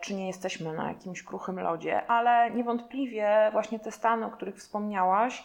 czy 0.00 0.14
nie 0.14 0.26
jesteśmy 0.26 0.72
na 0.72 0.88
jakimś 0.88 1.22
kruchym 1.22 1.60
lodzie, 1.60 2.06
ale 2.06 2.50
niewątpliwie 2.50 3.48
właśnie 3.52 3.80
te 3.80 3.92
stany, 3.92 4.26
o 4.26 4.30
których 4.30 4.56
wspomniałaś, 4.56 5.44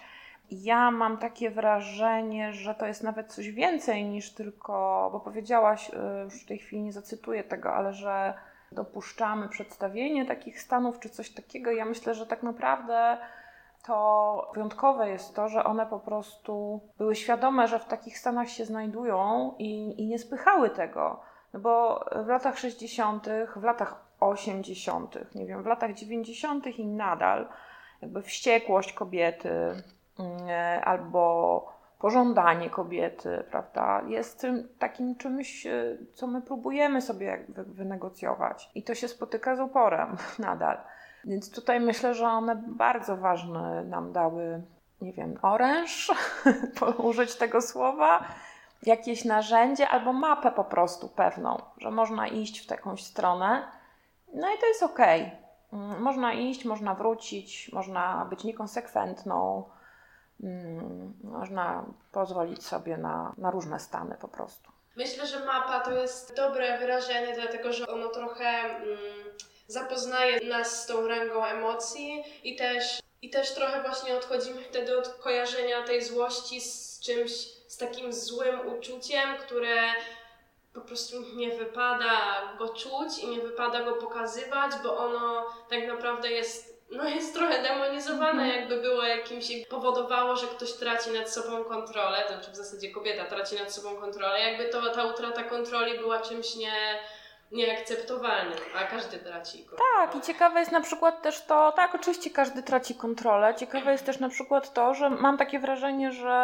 ja 0.52 0.92
mam 0.92 1.18
takie 1.18 1.52
wrażenie, 1.52 2.54
że 2.54 2.76
to 2.76 2.86
jest 2.86 3.04
nawet 3.04 3.34
coś 3.34 3.52
więcej 3.52 4.06
niż 4.06 4.34
tylko, 4.34 5.10
bo 5.12 5.20
powiedziałaś, 5.20 5.90
y, 5.90 6.24
już 6.24 6.44
w 6.44 6.48
tej 6.48 6.58
chwili 6.58 6.82
nie 6.82 6.94
zacytuję 6.94 7.44
tego, 7.44 7.74
ale 7.74 7.94
że 7.94 8.34
dopuszczamy 8.72 9.50
przedstawienie 9.50 10.26
takich 10.26 10.62
stanów 10.62 11.00
czy 11.00 11.10
coś 11.10 11.30
takiego. 11.30 11.72
Ja 11.72 11.86
myślę, 11.86 12.14
że 12.14 12.26
tak 12.26 12.44
naprawdę 12.44 13.18
to 13.86 14.52
wyjątkowe 14.54 15.10
jest 15.10 15.36
to, 15.36 15.50
że 15.50 15.64
one 15.64 15.86
po 15.86 16.00
prostu 16.00 16.82
były 16.98 17.16
świadome, 17.16 17.68
że 17.68 17.80
w 17.80 17.86
takich 17.86 18.18
stanach 18.18 18.50
się 18.50 18.66
znajdują 18.66 19.54
i, 19.58 20.02
i 20.02 20.08
nie 20.08 20.20
spychały 20.20 20.70
tego. 20.70 21.20
No 21.54 21.60
bo 21.60 22.06
w 22.26 22.28
latach 22.28 22.60
60., 22.60 23.28
w 23.56 23.64
latach 23.64 24.05
80., 24.26 25.36
nie 25.36 25.46
wiem, 25.46 25.64
w 25.64 25.66
latach 25.66 25.94
90. 25.94 26.68
i 26.68 26.88
nadal 26.88 27.48
jakby 28.02 28.22
wściekłość 28.22 28.94
kobiety 28.94 29.50
mm, 30.20 30.50
albo 30.84 31.76
pożądanie 32.00 32.70
kobiety, 32.70 33.44
prawda, 33.52 34.02
jest 34.08 34.48
takim 34.80 35.16
czymś, 35.16 35.68
e, 35.68 35.98
co 36.14 36.28
my 36.28 36.42
próbujemy 36.42 37.02
sobie 37.02 37.46
wynegocjować. 37.50 38.70
I 38.76 38.84
to 38.84 38.96
się 38.96 39.08
spotyka 39.08 39.56
z 39.56 39.60
uporem 39.60 40.18
nadal. 40.40 40.78
Więc 41.24 41.52
tutaj 41.52 41.80
myślę, 41.80 42.14
że 42.14 42.28
one 42.28 42.56
bardzo 42.68 43.18
ważne 43.18 43.84
nam 43.84 44.14
dały, 44.14 44.62
nie 45.02 45.14
wiem, 45.14 45.36
oręż, 45.42 46.12
użyć 47.10 47.36
tego 47.36 47.62
słowa, 47.62 48.26
jakieś 48.84 49.26
narzędzie 49.26 49.90
albo 49.90 50.14
mapę 50.14 50.52
po 50.52 50.64
prostu 50.64 51.10
pewną, 51.10 51.62
że 51.78 51.92
można 51.92 52.28
iść 52.28 52.60
w 52.60 52.68
taką 52.68 52.98
stronę. 52.98 53.64
No 54.36 54.56
i 54.56 54.60
to 54.60 54.66
jest 54.66 54.84
ok. 54.84 55.00
Mm, 55.00 56.02
można 56.02 56.34
iść, 56.34 56.66
można 56.66 56.96
wrócić, 56.96 57.72
można 57.74 58.28
być 58.30 58.44
niekonsekwentną, 58.44 59.70
mm, 60.44 61.14
można 61.24 61.86
pozwolić 62.12 62.66
sobie 62.66 62.98
na, 62.98 63.34
na 63.38 63.52
różne 63.52 63.80
stany 63.80 64.16
po 64.22 64.28
prostu. 64.28 64.72
Myślę, 64.96 65.28
że 65.28 65.46
mapa 65.46 65.80
to 65.80 65.92
jest 65.92 66.36
dobre 66.36 66.78
wyrażenie, 66.78 67.36
dlatego 67.36 67.74
że 67.74 67.88
ono 67.88 68.10
trochę. 68.10 68.46
Mm 68.46 69.26
zapoznaje 69.68 70.40
nas 70.40 70.84
z 70.84 70.86
tą 70.86 71.08
rangą 71.08 71.46
emocji 71.46 72.24
i 72.44 72.56
też, 72.56 73.00
i 73.22 73.30
też 73.30 73.54
trochę 73.54 73.82
właśnie 73.82 74.18
odchodzimy 74.18 74.62
wtedy 74.64 74.98
od 74.98 75.08
kojarzenia 75.08 75.84
tej 75.84 76.04
złości 76.04 76.62
z 76.62 77.00
czymś, 77.00 77.32
z 77.68 77.78
takim 77.78 78.14
złym 78.14 78.68
uczuciem, 78.68 79.38
które 79.38 79.76
po 80.76 80.82
prostu 80.82 81.16
nie 81.36 81.52
wypada 81.52 82.42
go 82.58 82.70
czuć 82.70 83.20
i 83.24 83.28
nie 83.28 83.42
wypada 83.42 83.84
go 83.84 83.94
pokazywać, 83.94 84.72
bo 84.84 84.98
ono 84.98 85.46
tak 85.70 85.88
naprawdę 85.88 86.32
jest 86.32 86.76
no 86.92 87.10
jest 87.10 87.34
trochę 87.34 87.64
demonizowane, 87.64 88.44
mhm. 88.44 88.50
jakby 88.50 88.82
było 88.82 89.04
jakimś, 89.04 89.52
powodowało, 89.70 90.36
że 90.36 90.48
ktoś 90.48 90.74
traci 90.74 91.10
nad 91.10 91.32
sobą 91.34 91.64
kontrolę, 91.64 92.18
to 92.28 92.34
znaczy 92.34 92.52
w 92.52 92.56
zasadzie 92.56 92.92
kobieta 92.92 93.26
traci 93.26 93.56
nad 93.56 93.74
sobą 93.74 93.96
kontrolę, 93.96 94.42
jakby 94.42 94.70
to, 94.70 94.90
ta 94.90 95.06
utrata 95.06 95.44
kontroli 95.44 96.00
była 96.00 96.20
czymś 96.20 96.56
nie, 96.56 97.00
nieakceptowalny, 97.52 98.56
a 98.76 98.84
każdy 98.84 99.18
traci 99.18 99.66
kontrolę. 99.66 99.82
Tak, 99.98 100.16
i 100.16 100.22
ciekawe 100.22 100.60
jest 100.60 100.72
na 100.72 100.82
przykład 100.82 101.22
też 101.22 101.46
to, 101.46 101.72
tak, 101.72 101.96
oczywiście 101.96 102.30
każdy 102.30 102.64
traci 102.64 102.96
kontrolę. 102.96 103.56
Ciekawe 103.56 103.92
jest 103.92 104.06
też 104.06 104.20
na 104.20 104.30
przykład 104.30 104.74
to, 104.74 104.94
że 104.94 105.10
mam 105.10 105.38
takie 105.38 105.60
wrażenie, 105.60 106.12
że 106.12 106.36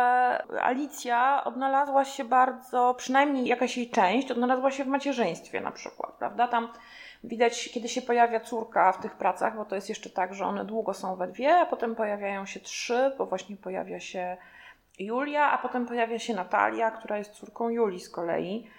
Alicja 0.62 1.44
odnalazła 1.44 2.06
się 2.06 2.24
bardzo, 2.24 2.96
przynajmniej 2.98 3.46
jakaś 3.46 3.78
jej 3.78 3.90
część, 3.90 4.32
odnalazła 4.32 4.72
się 4.72 4.84
w 4.84 4.88
macierzyństwie 4.88 5.62
na 5.62 5.72
przykład, 5.72 6.12
prawda? 6.12 6.48
Tam 6.48 6.74
widać, 7.24 7.70
kiedy 7.74 7.90
się 7.90 8.02
pojawia 8.02 8.40
córka 8.40 8.92
w 8.92 9.02
tych 9.02 9.16
pracach, 9.16 9.56
bo 9.56 9.66
to 9.66 9.76
jest 9.76 9.90
jeszcze 9.90 10.10
tak, 10.10 10.34
że 10.34 10.46
one 10.46 10.66
długo 10.66 10.94
są 10.94 11.16
we 11.16 11.28
dwie, 11.28 11.58
a 11.58 11.66
potem 11.66 11.96
pojawiają 11.96 12.46
się 12.46 12.60
trzy, 12.60 13.12
bo 13.18 13.26
właśnie 13.26 13.58
pojawia 13.58 14.00
się 14.00 14.38
Julia, 15.00 15.52
a 15.52 15.58
potem 15.58 15.86
pojawia 15.86 16.20
się 16.20 16.34
Natalia, 16.34 16.92
która 16.92 17.18
jest 17.18 17.32
córką 17.32 17.70
Julii 17.70 18.00
z 18.00 18.10
kolei. 18.10 18.70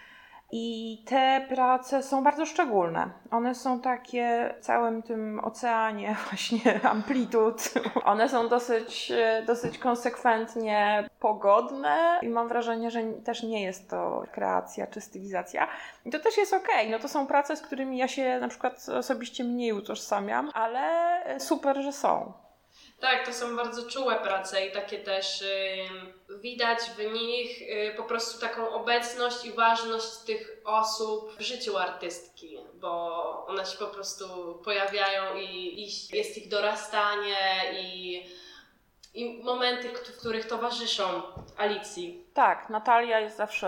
I 0.54 0.98
te 1.06 1.46
prace 1.48 2.02
są 2.02 2.24
bardzo 2.24 2.46
szczególne. 2.46 3.10
One 3.30 3.54
są 3.54 3.80
takie 3.80 4.54
w 4.58 4.64
całym 4.64 5.02
tym 5.02 5.40
oceanie 5.44 6.16
właśnie 6.30 6.80
amplitud. 6.82 7.74
One 8.04 8.28
są 8.28 8.48
dosyć, 8.48 9.12
dosyć 9.46 9.78
konsekwentnie 9.78 11.08
pogodne 11.20 12.18
i 12.22 12.28
mam 12.28 12.48
wrażenie, 12.48 12.90
że 12.90 13.02
też 13.24 13.42
nie 13.42 13.62
jest 13.62 13.90
to 13.90 14.24
kreacja 14.32 14.86
czy 14.86 15.00
stylizacja. 15.00 15.68
I 16.04 16.10
to 16.10 16.18
też 16.18 16.36
jest 16.36 16.52
okej. 16.52 16.74
Okay. 16.74 16.90
No 16.90 16.98
to 16.98 17.08
są 17.08 17.26
prace, 17.26 17.56
z 17.56 17.62
którymi 17.62 17.98
ja 17.98 18.08
się 18.08 18.38
na 18.40 18.48
przykład 18.48 18.88
osobiście 18.88 19.44
mniej 19.44 19.72
utożsamiam, 19.72 20.50
ale 20.54 20.88
super, 21.38 21.82
że 21.82 21.92
są. 21.92 22.32
Tak, 23.02 23.26
to 23.26 23.32
są 23.32 23.56
bardzo 23.56 23.90
czułe 23.90 24.16
prace 24.16 24.66
i 24.66 24.72
takie 24.72 24.98
też 24.98 25.44
widać 26.40 26.78
w 26.78 27.12
nich 27.12 27.62
y, 27.62 27.94
po 27.96 28.02
prostu 28.02 28.40
taką 28.40 28.70
obecność 28.70 29.44
i 29.44 29.52
ważność 29.52 30.16
tych 30.26 30.60
osób 30.64 31.36
w 31.38 31.40
życiu 31.40 31.78
artystki, 31.78 32.58
bo 32.74 33.46
one 33.46 33.66
się 33.66 33.78
po 33.78 33.86
prostu 33.86 34.24
pojawiają 34.64 35.36
i, 35.36 35.80
i 35.80 36.16
jest 36.16 36.38
ich 36.38 36.48
dorastanie 36.48 37.72
i, 37.80 38.22
i 39.14 39.42
momenty, 39.42 39.88
w 39.88 40.18
których 40.18 40.46
towarzyszą 40.46 41.22
Alicji. 41.56 42.26
Tak, 42.34 42.70
Natalia 42.70 43.20
jest 43.20 43.36
zawsze 43.36 43.66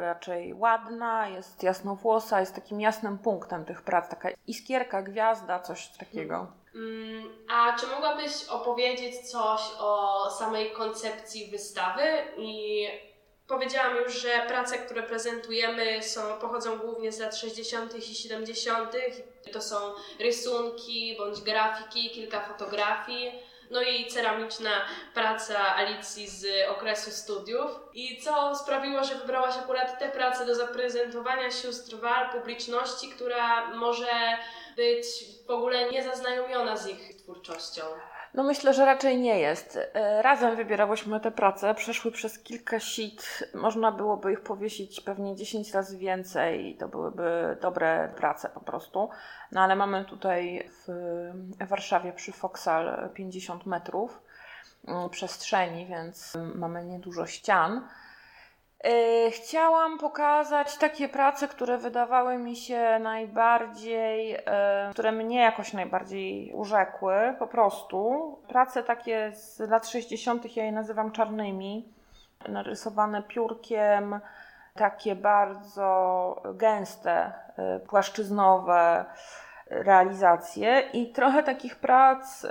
raczej 0.00 0.54
ładna, 0.54 1.28
jest 1.28 1.62
jasnowłosa, 1.62 2.40
jest 2.40 2.54
takim 2.54 2.80
jasnym 2.80 3.18
punktem 3.18 3.64
tych 3.64 3.82
prac, 3.82 4.10
taka 4.10 4.28
iskierka, 4.46 5.02
gwiazda, 5.02 5.60
coś 5.60 5.88
takiego. 5.88 6.46
Mm, 6.74 7.28
a 7.48 7.76
czy 7.80 7.86
mogłabyś 7.86 8.44
opowiedzieć 8.48 9.30
coś 9.30 9.60
o 9.78 10.30
samej 10.30 10.72
koncepcji 10.72 11.50
wystawy? 11.50 12.02
I 12.36 12.86
powiedziałam 13.48 13.96
już, 13.96 14.22
że 14.22 14.44
prace, 14.48 14.78
które 14.78 15.02
prezentujemy, 15.02 16.02
są, 16.02 16.20
pochodzą 16.40 16.78
głównie 16.78 17.12
z 17.12 17.18
lat 17.18 17.36
60. 17.36 17.94
i 17.94 18.14
70. 18.14 18.92
To 19.52 19.62
są 19.62 19.76
rysunki 20.20 21.16
bądź 21.18 21.40
grafiki, 21.40 22.10
kilka 22.10 22.40
fotografii. 22.40 23.32
No 23.70 23.82
i 23.82 24.06
ceramiczna 24.06 24.70
praca 25.14 25.74
Alicji 25.74 26.28
z 26.28 26.68
okresu 26.68 27.10
studiów. 27.10 27.70
I 27.94 28.20
co 28.22 28.56
sprawiło, 28.56 29.04
że 29.04 29.14
wybrałaś 29.14 29.56
akurat 29.56 29.98
te 29.98 30.08
prace 30.08 30.46
do 30.46 30.54
zaprezentowania 30.54 31.50
sióstr 31.50 31.96
Wal 31.96 32.30
publiczności, 32.30 33.10
która 33.10 33.74
może 33.74 34.36
być 34.76 35.06
w 35.46 35.50
ogóle 35.50 35.90
niezaznajomiona 35.90 36.76
z 36.76 36.88
ich 36.88 37.16
twórczością? 37.16 37.82
No 38.36 38.42
myślę, 38.42 38.74
że 38.74 38.84
raczej 38.84 39.18
nie 39.18 39.40
jest. 39.40 39.78
E, 39.94 40.22
razem 40.22 40.56
wybierałyśmy 40.56 41.20
te 41.20 41.30
prace, 41.30 41.74
przeszły 41.74 42.12
przez 42.12 42.38
kilka 42.38 42.80
sit. 42.80 43.44
Można 43.54 43.92
byłoby 43.92 44.32
ich 44.32 44.40
powiesić 44.40 45.00
pewnie 45.00 45.36
10 45.36 45.74
razy 45.74 45.98
więcej. 45.98 46.76
To 46.76 46.88
byłyby 46.88 47.56
dobre 47.60 48.12
prace 48.16 48.48
po 48.48 48.60
prostu. 48.60 49.08
No 49.52 49.60
ale 49.60 49.76
mamy 49.76 50.04
tutaj 50.04 50.70
w 50.88 51.68
Warszawie 51.68 52.12
przy 52.12 52.32
Foksal 52.32 53.10
50 53.14 53.66
metrów 53.66 54.22
mm, 54.88 55.10
przestrzeni, 55.10 55.86
więc 55.86 56.34
mamy 56.54 56.84
niedużo 56.84 57.26
ścian. 57.26 57.88
E, 58.86 59.30
chciałam 59.30 59.98
pokazać 59.98 60.76
takie 60.76 61.08
prace, 61.08 61.48
które 61.48 61.78
wydawały 61.78 62.38
mi 62.38 62.56
się 62.56 62.98
najbardziej, 62.98 64.34
e, 64.46 64.88
które 64.92 65.12
mnie 65.12 65.40
jakoś 65.40 65.72
najbardziej 65.72 66.52
urzekły, 66.54 67.14
po 67.38 67.46
prostu. 67.46 68.38
Prace 68.48 68.82
takie 68.82 69.32
z 69.32 69.58
lat 69.58 69.88
60., 69.88 70.56
ja 70.56 70.64
je 70.64 70.72
nazywam 70.72 71.12
czarnymi, 71.12 71.88
narysowane 72.48 73.22
piórkiem, 73.22 74.20
takie 74.74 75.14
bardzo 75.14 76.42
gęste, 76.54 77.32
e, 77.56 77.80
płaszczyznowe 77.80 79.04
realizacje 79.70 80.80
i 80.92 81.12
trochę 81.12 81.42
takich 81.42 81.76
prac, 81.76 82.46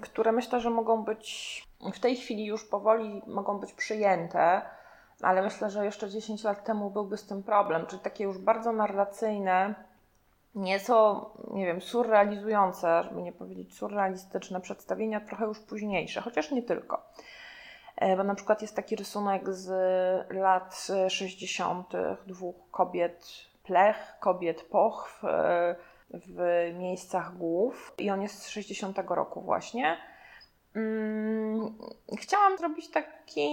które 0.00 0.32
myślę, 0.32 0.60
że 0.60 0.70
mogą 0.70 1.04
być 1.04 1.62
w 1.94 2.00
tej 2.00 2.16
chwili 2.16 2.46
już 2.46 2.64
powoli 2.64 3.22
mogą 3.26 3.58
być 3.58 3.72
przyjęte 3.72 4.62
ale 5.22 5.42
myślę, 5.42 5.70
że 5.70 5.84
jeszcze 5.84 6.10
10 6.10 6.44
lat 6.44 6.64
temu 6.64 6.90
byłby 6.90 7.16
z 7.16 7.26
tym 7.26 7.42
problem, 7.42 7.86
czyli 7.86 8.02
takie 8.02 8.24
już 8.24 8.38
bardzo 8.38 8.72
narracyjne, 8.72 9.74
nieco, 10.54 11.30
nie 11.50 11.66
wiem, 11.66 11.80
surrealizujące, 11.80 13.02
żeby 13.02 13.22
nie 13.22 13.32
powiedzieć 13.32 13.74
surrealistyczne 13.76 14.60
przedstawienia, 14.60 15.20
trochę 15.20 15.44
już 15.44 15.58
późniejsze, 15.60 16.20
chociaż 16.20 16.50
nie 16.50 16.62
tylko. 16.62 17.02
E, 17.96 18.16
bo 18.16 18.24
na 18.24 18.34
przykład 18.34 18.62
jest 18.62 18.76
taki 18.76 18.96
rysunek 18.96 19.52
z 19.52 19.70
lat 20.30 20.86
60. 21.08 21.92
dwóch 22.26 22.56
kobiet 22.70 23.26
plech, 23.62 24.16
kobiet 24.20 24.62
pochw 24.62 25.24
e, 25.24 25.76
w 26.10 26.70
miejscach 26.78 27.36
głów 27.36 27.94
i 27.98 28.10
on 28.10 28.22
jest 28.22 28.42
z 28.42 28.48
60 28.48 28.98
roku 29.08 29.40
właśnie. 29.40 29.96
Mm, 30.74 31.74
chciałam 32.18 32.58
zrobić 32.58 32.90
taki, 32.90 33.50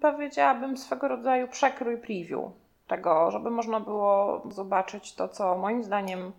powiedziałabym, 0.00 0.76
swego 0.76 1.08
rodzaju 1.08 1.48
przekrój 1.48 1.98
preview 1.98 2.40
tego, 2.88 3.30
żeby 3.30 3.50
można 3.50 3.80
było 3.80 4.42
zobaczyć 4.50 5.14
to, 5.14 5.28
co 5.28 5.56
moim 5.56 5.84
zdaniem, 5.84 6.32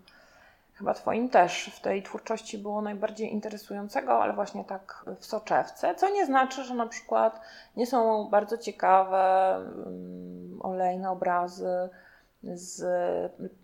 chyba 0.73 0.93
Twoim 0.93 1.29
też, 1.29 1.71
w 1.75 1.79
tej 1.81 2.03
twórczości 2.03 2.57
było 2.57 2.81
najbardziej 2.81 3.33
interesującego, 3.33 4.23
ale 4.23 4.33
właśnie 4.33 4.63
tak 4.63 5.05
w 5.19 5.25
soczewce, 5.25 5.95
co 5.95 6.09
nie 6.09 6.25
znaczy, 6.25 6.63
że 6.63 6.73
na 6.73 6.87
przykład 6.87 7.41
nie 7.77 7.87
są 7.87 8.29
bardzo 8.29 8.57
ciekawe, 8.57 9.55
um, 9.85 10.59
olejne 10.61 11.11
obrazy 11.11 11.89
z, 12.43 12.77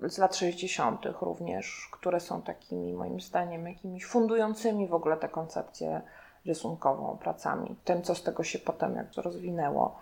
z 0.02 0.18
lat 0.18 0.36
60. 0.36 1.06
również, 1.22 1.90
które 1.92 2.20
są 2.20 2.42
takimi, 2.42 2.94
moim 2.94 3.22
zdaniem, 3.22 3.68
jakimiś 3.68 4.06
fundującymi 4.06 4.88
w 4.88 4.94
ogóle 4.94 5.18
tę 5.18 5.30
koncepcję 5.30 6.02
rysunkową 6.46 7.18
pracami, 7.18 7.76
tym, 7.84 8.02
co 8.02 8.16
z 8.16 8.24
tego 8.24 8.44
się 8.44 8.60
potem 8.60 8.96
jak 8.96 9.08
rozwinęło. 9.16 10.00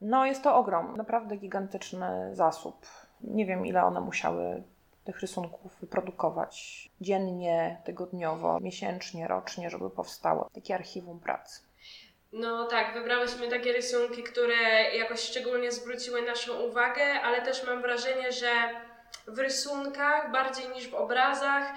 No 0.00 0.26
jest 0.26 0.42
to 0.42 0.56
ogrom, 0.56 0.96
naprawdę 0.96 1.36
gigantyczny 1.36 2.36
zasób. 2.36 2.86
Nie 3.20 3.46
wiem, 3.46 3.66
ile 3.66 3.84
one 3.84 4.00
musiały 4.00 4.62
tych 5.04 5.20
rysunków 5.20 5.80
wyprodukować 5.80 6.88
dziennie, 7.00 7.80
tygodniowo, 7.84 8.60
miesięcznie, 8.60 9.28
rocznie, 9.28 9.70
żeby 9.70 9.90
powstało 9.90 10.50
takie 10.54 10.74
archiwum 10.74 11.20
pracy. 11.20 11.62
No 12.32 12.66
tak, 12.66 12.94
wybrałyśmy 12.94 13.48
takie 13.48 13.72
rysunki, 13.72 14.22
które 14.22 14.90
jakoś 14.96 15.20
szczególnie 15.20 15.72
zwróciły 15.72 16.22
naszą 16.22 16.60
uwagę, 16.60 17.04
ale 17.24 17.42
też 17.42 17.66
mam 17.66 17.82
wrażenie, 17.82 18.32
że 18.32 18.50
w 19.26 19.38
rysunkach 19.38 20.32
bardziej 20.32 20.68
niż 20.68 20.88
w 20.88 20.94
obrazach 20.94 21.72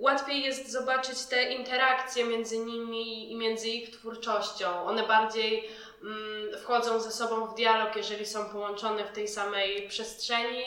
łatwiej 0.00 0.42
jest 0.42 0.72
zobaczyć 0.72 1.24
te 1.24 1.42
interakcje 1.52 2.24
między 2.24 2.58
nimi 2.58 3.32
i 3.32 3.36
między 3.36 3.68
ich 3.68 3.90
twórczością. 3.90 4.84
One 4.84 5.06
bardziej 5.06 5.68
mm, 6.02 6.58
wchodzą 6.58 7.00
ze 7.00 7.10
sobą 7.10 7.46
w 7.46 7.54
dialog, 7.54 7.96
jeżeli 7.96 8.26
są 8.26 8.44
połączone 8.44 9.04
w 9.04 9.12
tej 9.12 9.28
samej 9.28 9.88
przestrzeni. 9.88 10.64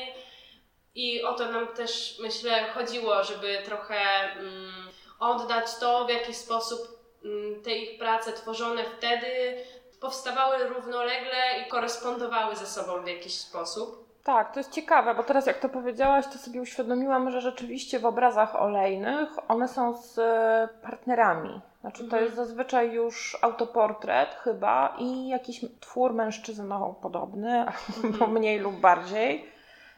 I 0.96 1.24
o 1.24 1.34
to 1.34 1.52
nam 1.52 1.68
też, 1.68 2.18
myślę, 2.20 2.70
chodziło, 2.74 3.24
żeby 3.24 3.62
trochę 3.66 3.96
mm, 4.34 4.90
oddać 5.20 5.66
to, 5.80 6.06
w 6.06 6.10
jaki 6.10 6.34
sposób 6.34 6.80
mm, 7.26 7.64
te 7.64 7.72
ich 7.72 8.00
prace 8.00 8.34
tworzone 8.34 8.86
wtedy 8.86 9.58
powstawały 10.04 10.68
równolegle 10.68 11.60
i 11.66 11.70
korespondowały 11.70 12.56
ze 12.56 12.66
sobą 12.66 13.02
w 13.02 13.08
jakiś 13.08 13.40
sposób. 13.40 14.04
Tak, 14.24 14.54
to 14.54 14.60
jest 14.60 14.72
ciekawe, 14.72 15.16
bo 15.16 15.24
teraz 15.24 15.46
jak 15.46 15.60
to 15.60 15.70
powiedziałaś, 15.70 16.26
to 16.34 16.38
sobie 16.38 16.62
uświadomiłam, 16.62 17.32
że 17.32 17.42
rzeczywiście 17.42 18.00
w 18.00 18.06
obrazach 18.06 18.56
olejnych 18.56 19.30
one 19.48 19.68
są 19.68 19.98
z 19.98 20.18
e, 20.20 20.70
partnerami. 20.82 21.62
Znaczy 21.82 21.98
to 21.98 22.04
mhm. 22.04 22.24
jest 22.24 22.36
zazwyczaj 22.36 22.92
już 22.92 23.38
autoportret 23.42 24.36
chyba 24.36 24.96
i 25.00 25.28
jakiś 25.28 25.62
twór 25.80 26.14
mężczyznopodobny, 26.14 27.60
mhm. 27.60 28.14
albo 28.14 28.28
mniej 28.28 28.60
lub 28.60 28.76
bardziej. 28.76 29.52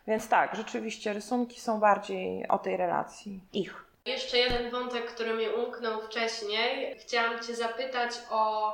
Więc 0.07 0.29
tak, 0.29 0.55
rzeczywiście 0.55 1.13
rysunki 1.13 1.59
są 1.59 1.79
bardziej 1.79 2.47
o 2.47 2.57
tej 2.57 2.77
relacji 2.77 3.39
ich. 3.53 3.85
Jeszcze 4.05 4.37
jeden 4.37 4.71
wątek, 4.71 5.05
który 5.05 5.33
mi 5.33 5.49
umknął 5.49 6.01
wcześniej. 6.01 6.99
Chciałam 6.99 7.39
Cię 7.39 7.55
zapytać 7.55 8.11
o 8.29 8.73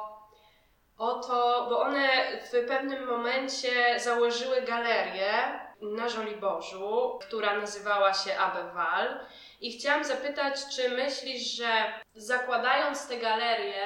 o 1.02 1.14
to, 1.14 1.68
bo 1.70 1.80
one 1.80 2.10
w 2.52 2.68
pewnym 2.68 3.08
momencie 3.08 4.00
założyły 4.00 4.62
galerię 4.62 5.60
na 5.82 6.10
Żoliborzu, 6.10 7.20
która 7.22 7.58
nazywała 7.58 8.14
się 8.14 8.38
Abeval. 8.38 9.20
I 9.62 9.72
chciałam 9.72 10.04
zapytać, 10.04 10.56
czy 10.76 10.90
myślisz, 10.90 11.42
że 11.42 11.94
zakładając 12.16 13.08
tę 13.08 13.18
galerię, 13.18 13.86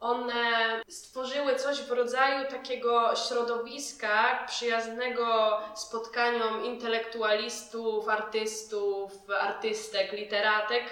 one 0.00 0.80
stworzyły 0.88 1.54
coś 1.54 1.80
w 1.80 1.90
rodzaju 1.90 2.50
takiego 2.50 3.16
środowiska 3.16 4.44
przyjaznego 4.46 5.58
spotkaniom 5.74 6.64
intelektualistów, 6.64 8.08
artystów, 8.08 9.12
artystek, 9.40 10.12
literatek, 10.12 10.84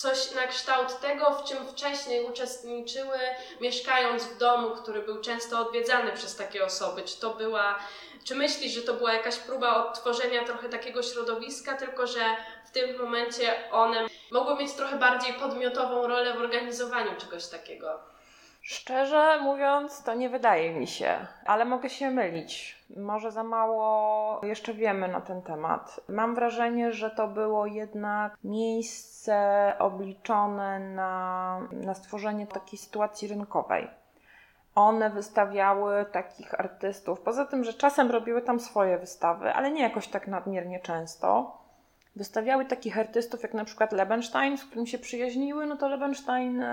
coś 0.00 0.34
na 0.34 0.46
kształt 0.46 1.00
tego, 1.00 1.30
w 1.30 1.44
czym 1.44 1.66
wcześniej 1.66 2.24
uczestniczyły, 2.24 3.18
mieszkając 3.60 4.24
w 4.24 4.38
domu, 4.38 4.70
który 4.70 5.02
był 5.02 5.20
często 5.20 5.60
odwiedzany 5.60 6.12
przez 6.12 6.36
takie 6.36 6.64
osoby. 6.64 7.02
Czy 7.02 7.20
to 7.20 7.34
była, 7.34 7.78
czy 8.24 8.34
myślisz, 8.34 8.72
że 8.72 8.82
to 8.82 8.94
była 8.94 9.12
jakaś 9.12 9.36
próba 9.36 9.84
odtworzenia 9.84 10.44
trochę 10.44 10.68
takiego 10.68 11.02
środowiska, 11.02 11.76
tylko 11.76 12.06
że 12.06 12.20
w 12.66 12.70
tym 12.70 12.98
momencie 12.98 13.70
one 13.70 14.06
mogły 14.30 14.56
mieć 14.56 14.72
trochę 14.72 14.98
bardziej 14.98 15.34
podmiotową 15.34 16.06
rolę 16.06 16.34
w 16.34 16.38
organizowaniu 16.38 17.10
czegoś 17.18 17.46
takiego? 17.46 18.00
Szczerze 18.62 19.38
mówiąc, 19.40 20.04
to 20.04 20.14
nie 20.14 20.28
wydaje 20.28 20.72
mi 20.72 20.86
się, 20.86 21.26
ale 21.46 21.64
mogę 21.64 21.90
się 21.90 22.10
mylić. 22.10 22.79
Może 22.96 23.32
za 23.32 23.42
mało 23.42 24.40
jeszcze 24.46 24.74
wiemy 24.74 25.08
na 25.08 25.20
ten 25.20 25.42
temat. 25.42 26.00
Mam 26.08 26.34
wrażenie, 26.34 26.92
że 26.92 27.10
to 27.10 27.28
było 27.28 27.66
jednak 27.66 28.36
miejsce 28.44 29.72
obliczone 29.78 30.78
na, 30.78 31.60
na 31.72 31.94
stworzenie 31.94 32.46
takiej 32.46 32.78
sytuacji 32.78 33.28
rynkowej. 33.28 33.90
One 34.74 35.10
wystawiały 35.10 36.04
takich 36.12 36.60
artystów, 36.60 37.20
poza 37.20 37.44
tym, 37.44 37.64
że 37.64 37.74
czasem 37.74 38.10
robiły 38.10 38.42
tam 38.42 38.60
swoje 38.60 38.98
wystawy, 38.98 39.52
ale 39.52 39.70
nie 39.70 39.82
jakoś 39.82 40.08
tak 40.08 40.28
nadmiernie 40.28 40.80
często. 40.80 41.58
Wystawiały 42.16 42.64
takich 42.64 42.98
artystów 42.98 43.42
jak 43.42 43.54
na 43.54 43.64
przykład 43.64 43.92
Lebenstein, 43.92 44.58
z 44.58 44.64
którym 44.64 44.86
się 44.86 44.98
przyjaźniły, 44.98 45.66
no 45.66 45.76
to 45.76 45.88
Lebenstein. 45.88 46.64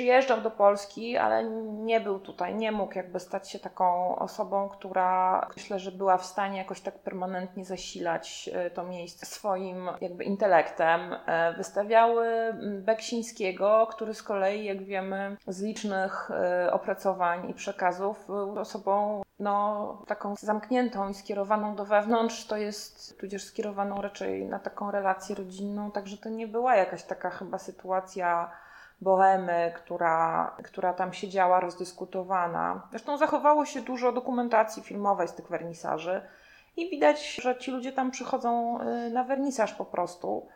Przyjeżdżał 0.00 0.40
do 0.40 0.50
Polski, 0.50 1.16
ale 1.16 1.44
nie 1.64 2.00
był 2.00 2.20
tutaj, 2.20 2.54
nie 2.54 2.72
mógł 2.72 2.94
jakby 2.94 3.20
stać 3.20 3.50
się 3.50 3.58
taką 3.58 4.16
osobą, 4.16 4.68
która 4.68 5.48
myślę, 5.56 5.78
że 5.78 5.92
była 5.92 6.18
w 6.18 6.26
stanie 6.26 6.58
jakoś 6.58 6.80
tak 6.80 6.98
permanentnie 6.98 7.64
zasilać 7.64 8.50
e, 8.52 8.70
to 8.70 8.84
miejsce 8.84 9.26
swoim 9.26 9.88
jakby 10.00 10.24
intelektem. 10.24 11.16
E, 11.26 11.52
wystawiały 11.52 12.26
Beksińskiego, 12.78 13.88
który 13.90 14.14
z 14.14 14.22
kolei, 14.22 14.64
jak 14.64 14.82
wiemy 14.82 15.36
z 15.46 15.62
licznych 15.62 16.30
e, 16.30 16.72
opracowań 16.72 17.50
i 17.50 17.54
przekazów, 17.54 18.26
był 18.26 18.58
osobą 18.58 19.22
no, 19.38 20.02
taką 20.06 20.34
zamkniętą 20.36 21.08
i 21.08 21.14
skierowaną 21.14 21.76
do 21.76 21.84
wewnątrz, 21.84 22.46
to 22.46 22.56
jest 22.56 23.18
tudzież 23.18 23.44
skierowaną 23.44 24.02
raczej 24.02 24.46
na 24.46 24.58
taką 24.58 24.90
relację 24.90 25.36
rodzinną, 25.36 25.90
także 25.90 26.16
to 26.16 26.28
nie 26.28 26.48
była 26.48 26.76
jakaś 26.76 27.02
taka 27.02 27.30
chyba 27.30 27.58
sytuacja 27.58 28.50
bohemy, 29.00 29.72
która, 29.76 30.50
która 30.64 30.92
tam 30.92 31.12
siedziała 31.12 31.60
rozdyskutowana. 31.60 32.82
Zresztą 32.90 33.16
zachowało 33.16 33.64
się 33.64 33.80
dużo 33.82 34.12
dokumentacji 34.12 34.82
filmowej 34.82 35.28
z 35.28 35.32
tych 35.32 35.48
wernisaży 35.48 36.22
i 36.76 36.90
widać, 36.90 37.34
że 37.34 37.58
ci 37.58 37.70
ludzie 37.70 37.92
tam 37.92 38.10
przychodzą 38.10 38.80
y, 38.80 39.10
na 39.10 39.24
wernisaż 39.24 39.74
po 39.74 39.84
prostu. 39.84 40.48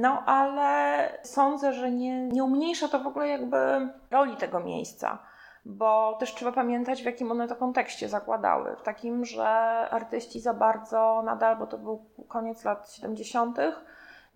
No, 0.00 0.22
ale 0.26 1.08
sądzę, 1.22 1.72
że 1.72 1.90
nie, 1.90 2.28
nie 2.28 2.44
umniejsza 2.44 2.88
to 2.88 2.98
w 2.98 3.06
ogóle 3.06 3.28
jakby 3.28 3.88
roli 4.10 4.36
tego 4.36 4.60
miejsca, 4.60 5.18
bo 5.64 6.16
też 6.20 6.34
trzeba 6.34 6.52
pamiętać, 6.52 7.02
w 7.02 7.04
jakim 7.04 7.30
one 7.30 7.48
to 7.48 7.56
kontekście 7.56 8.08
zakładały. 8.08 8.76
W 8.76 8.82
takim, 8.82 9.24
że 9.24 9.46
artyści 9.90 10.40
za 10.40 10.54
bardzo 10.54 11.22
nadal, 11.24 11.56
bo 11.56 11.66
to 11.66 11.78
był 11.78 12.04
koniec 12.28 12.64
lat 12.64 12.90
70., 12.90 13.58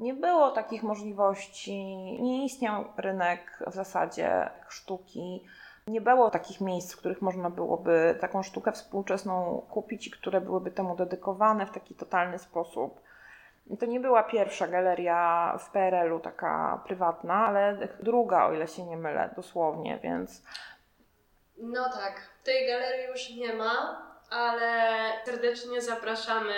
nie 0.00 0.14
było 0.14 0.50
takich 0.50 0.82
możliwości, 0.82 1.84
nie 2.22 2.44
istniał 2.44 2.84
rynek 2.96 3.58
w 3.66 3.74
zasadzie 3.74 4.50
sztuki. 4.68 5.44
Nie 5.86 6.00
było 6.00 6.30
takich 6.30 6.60
miejsc, 6.60 6.94
w 6.94 6.96
których 6.96 7.22
można 7.22 7.50
byłoby 7.50 8.18
taką 8.20 8.42
sztukę 8.42 8.72
współczesną 8.72 9.66
kupić 9.70 10.06
i 10.06 10.10
które 10.10 10.40
byłyby 10.40 10.70
temu 10.70 10.96
dedykowane 10.96 11.66
w 11.66 11.70
taki 11.70 11.94
totalny 11.94 12.38
sposób. 12.38 13.00
To 13.80 13.86
nie 13.86 14.00
była 14.00 14.22
pierwsza 14.22 14.68
galeria 14.68 15.56
w 15.58 15.70
PRL-u 15.70 16.20
taka 16.20 16.82
prywatna, 16.86 17.46
ale 17.46 17.88
druga, 18.02 18.46
o 18.46 18.52
ile 18.52 18.68
się 18.68 18.84
nie 18.84 18.96
mylę, 18.96 19.30
dosłownie, 19.36 19.98
więc. 20.02 20.42
No 21.58 21.84
tak, 21.92 22.30
tej 22.44 22.66
galerii 22.66 23.06
już 23.06 23.30
nie 23.30 23.54
ma, 23.54 24.02
ale 24.30 24.88
serdecznie 25.24 25.82
zapraszamy 25.82 26.54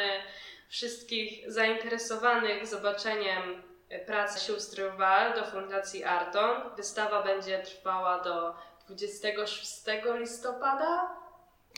wszystkich 0.72 1.52
zainteresowanych 1.52 2.66
zobaczeniem 2.66 3.42
pracy 4.06 4.40
sióstr 4.40 4.82
Wal 4.98 5.34
do 5.34 5.44
Fundacji 5.44 6.04
Arton. 6.04 6.76
Wystawa 6.76 7.22
będzie 7.22 7.62
trwała 7.62 8.20
do 8.22 8.54
26 8.86 9.84
listopada. 10.18 11.16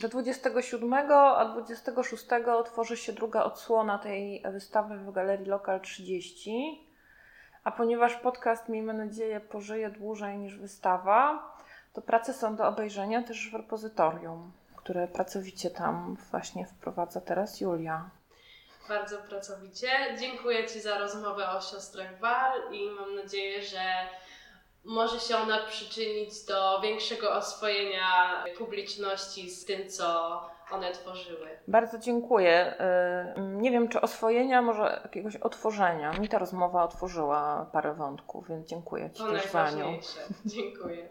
Do 0.01 0.09
27, 0.09 0.93
a 1.11 1.45
26 1.45 2.25
otworzy 2.47 2.97
się 2.97 3.13
druga 3.13 3.43
odsłona 3.43 3.97
tej 3.97 4.43
wystawy 4.51 4.97
w 4.97 5.11
Galerii 5.11 5.45
Lokal 5.45 5.81
30. 5.81 6.87
A 7.63 7.71
ponieważ 7.71 8.15
podcast, 8.15 8.69
miejmy 8.69 8.93
nadzieję, 8.93 9.39
pożyje 9.39 9.89
dłużej 9.89 10.37
niż 10.37 10.57
wystawa, 10.57 11.49
to 11.93 12.01
prace 12.01 12.33
są 12.33 12.55
do 12.55 12.67
obejrzenia 12.67 13.23
też 13.23 13.49
w 13.51 13.55
repozytorium, 13.55 14.51
które 14.75 15.07
pracowicie 15.07 15.69
tam 15.69 16.17
właśnie 16.31 16.65
wprowadza 16.65 17.21
teraz 17.21 17.61
Julia. 17.61 18.09
Bardzo 18.89 19.17
pracowicie. 19.17 19.87
Dziękuję 20.19 20.67
Ci 20.67 20.81
za 20.81 20.97
rozmowę 20.97 21.49
o 21.49 21.61
siostrach 21.61 22.19
Wal 22.19 22.73
i 22.73 22.89
mam 22.89 23.15
nadzieję, 23.15 23.61
że 23.61 23.79
może 24.83 25.19
się 25.19 25.37
ona 25.37 25.57
przyczynić 25.65 26.45
do 26.45 26.81
większego 26.81 27.31
oswojenia 27.33 28.43
publiczności 28.57 29.49
z 29.49 29.65
tym, 29.65 29.89
co 29.89 30.41
one 30.71 30.91
tworzyły. 30.91 31.47
Bardzo 31.67 31.97
dziękuję. 31.99 32.75
Y, 33.37 33.41
nie 33.41 33.71
wiem, 33.71 33.87
czy 33.89 34.01
oswojenia, 34.01 34.61
może 34.61 35.01
jakiegoś 35.03 35.35
otworzenia. 35.35 36.11
Mi 36.11 36.29
ta 36.29 36.37
rozmowa 36.39 36.83
otworzyła 36.83 37.69
parę 37.73 37.93
wątków, 37.93 38.47
więc 38.47 38.67
dziękuję 38.67 39.09
Ci 39.11 39.23
To 39.23 39.31
też, 39.31 39.47
Waniu. 39.47 39.77
najważniejsze. 39.77 40.19
Dziękuję. 40.45 41.09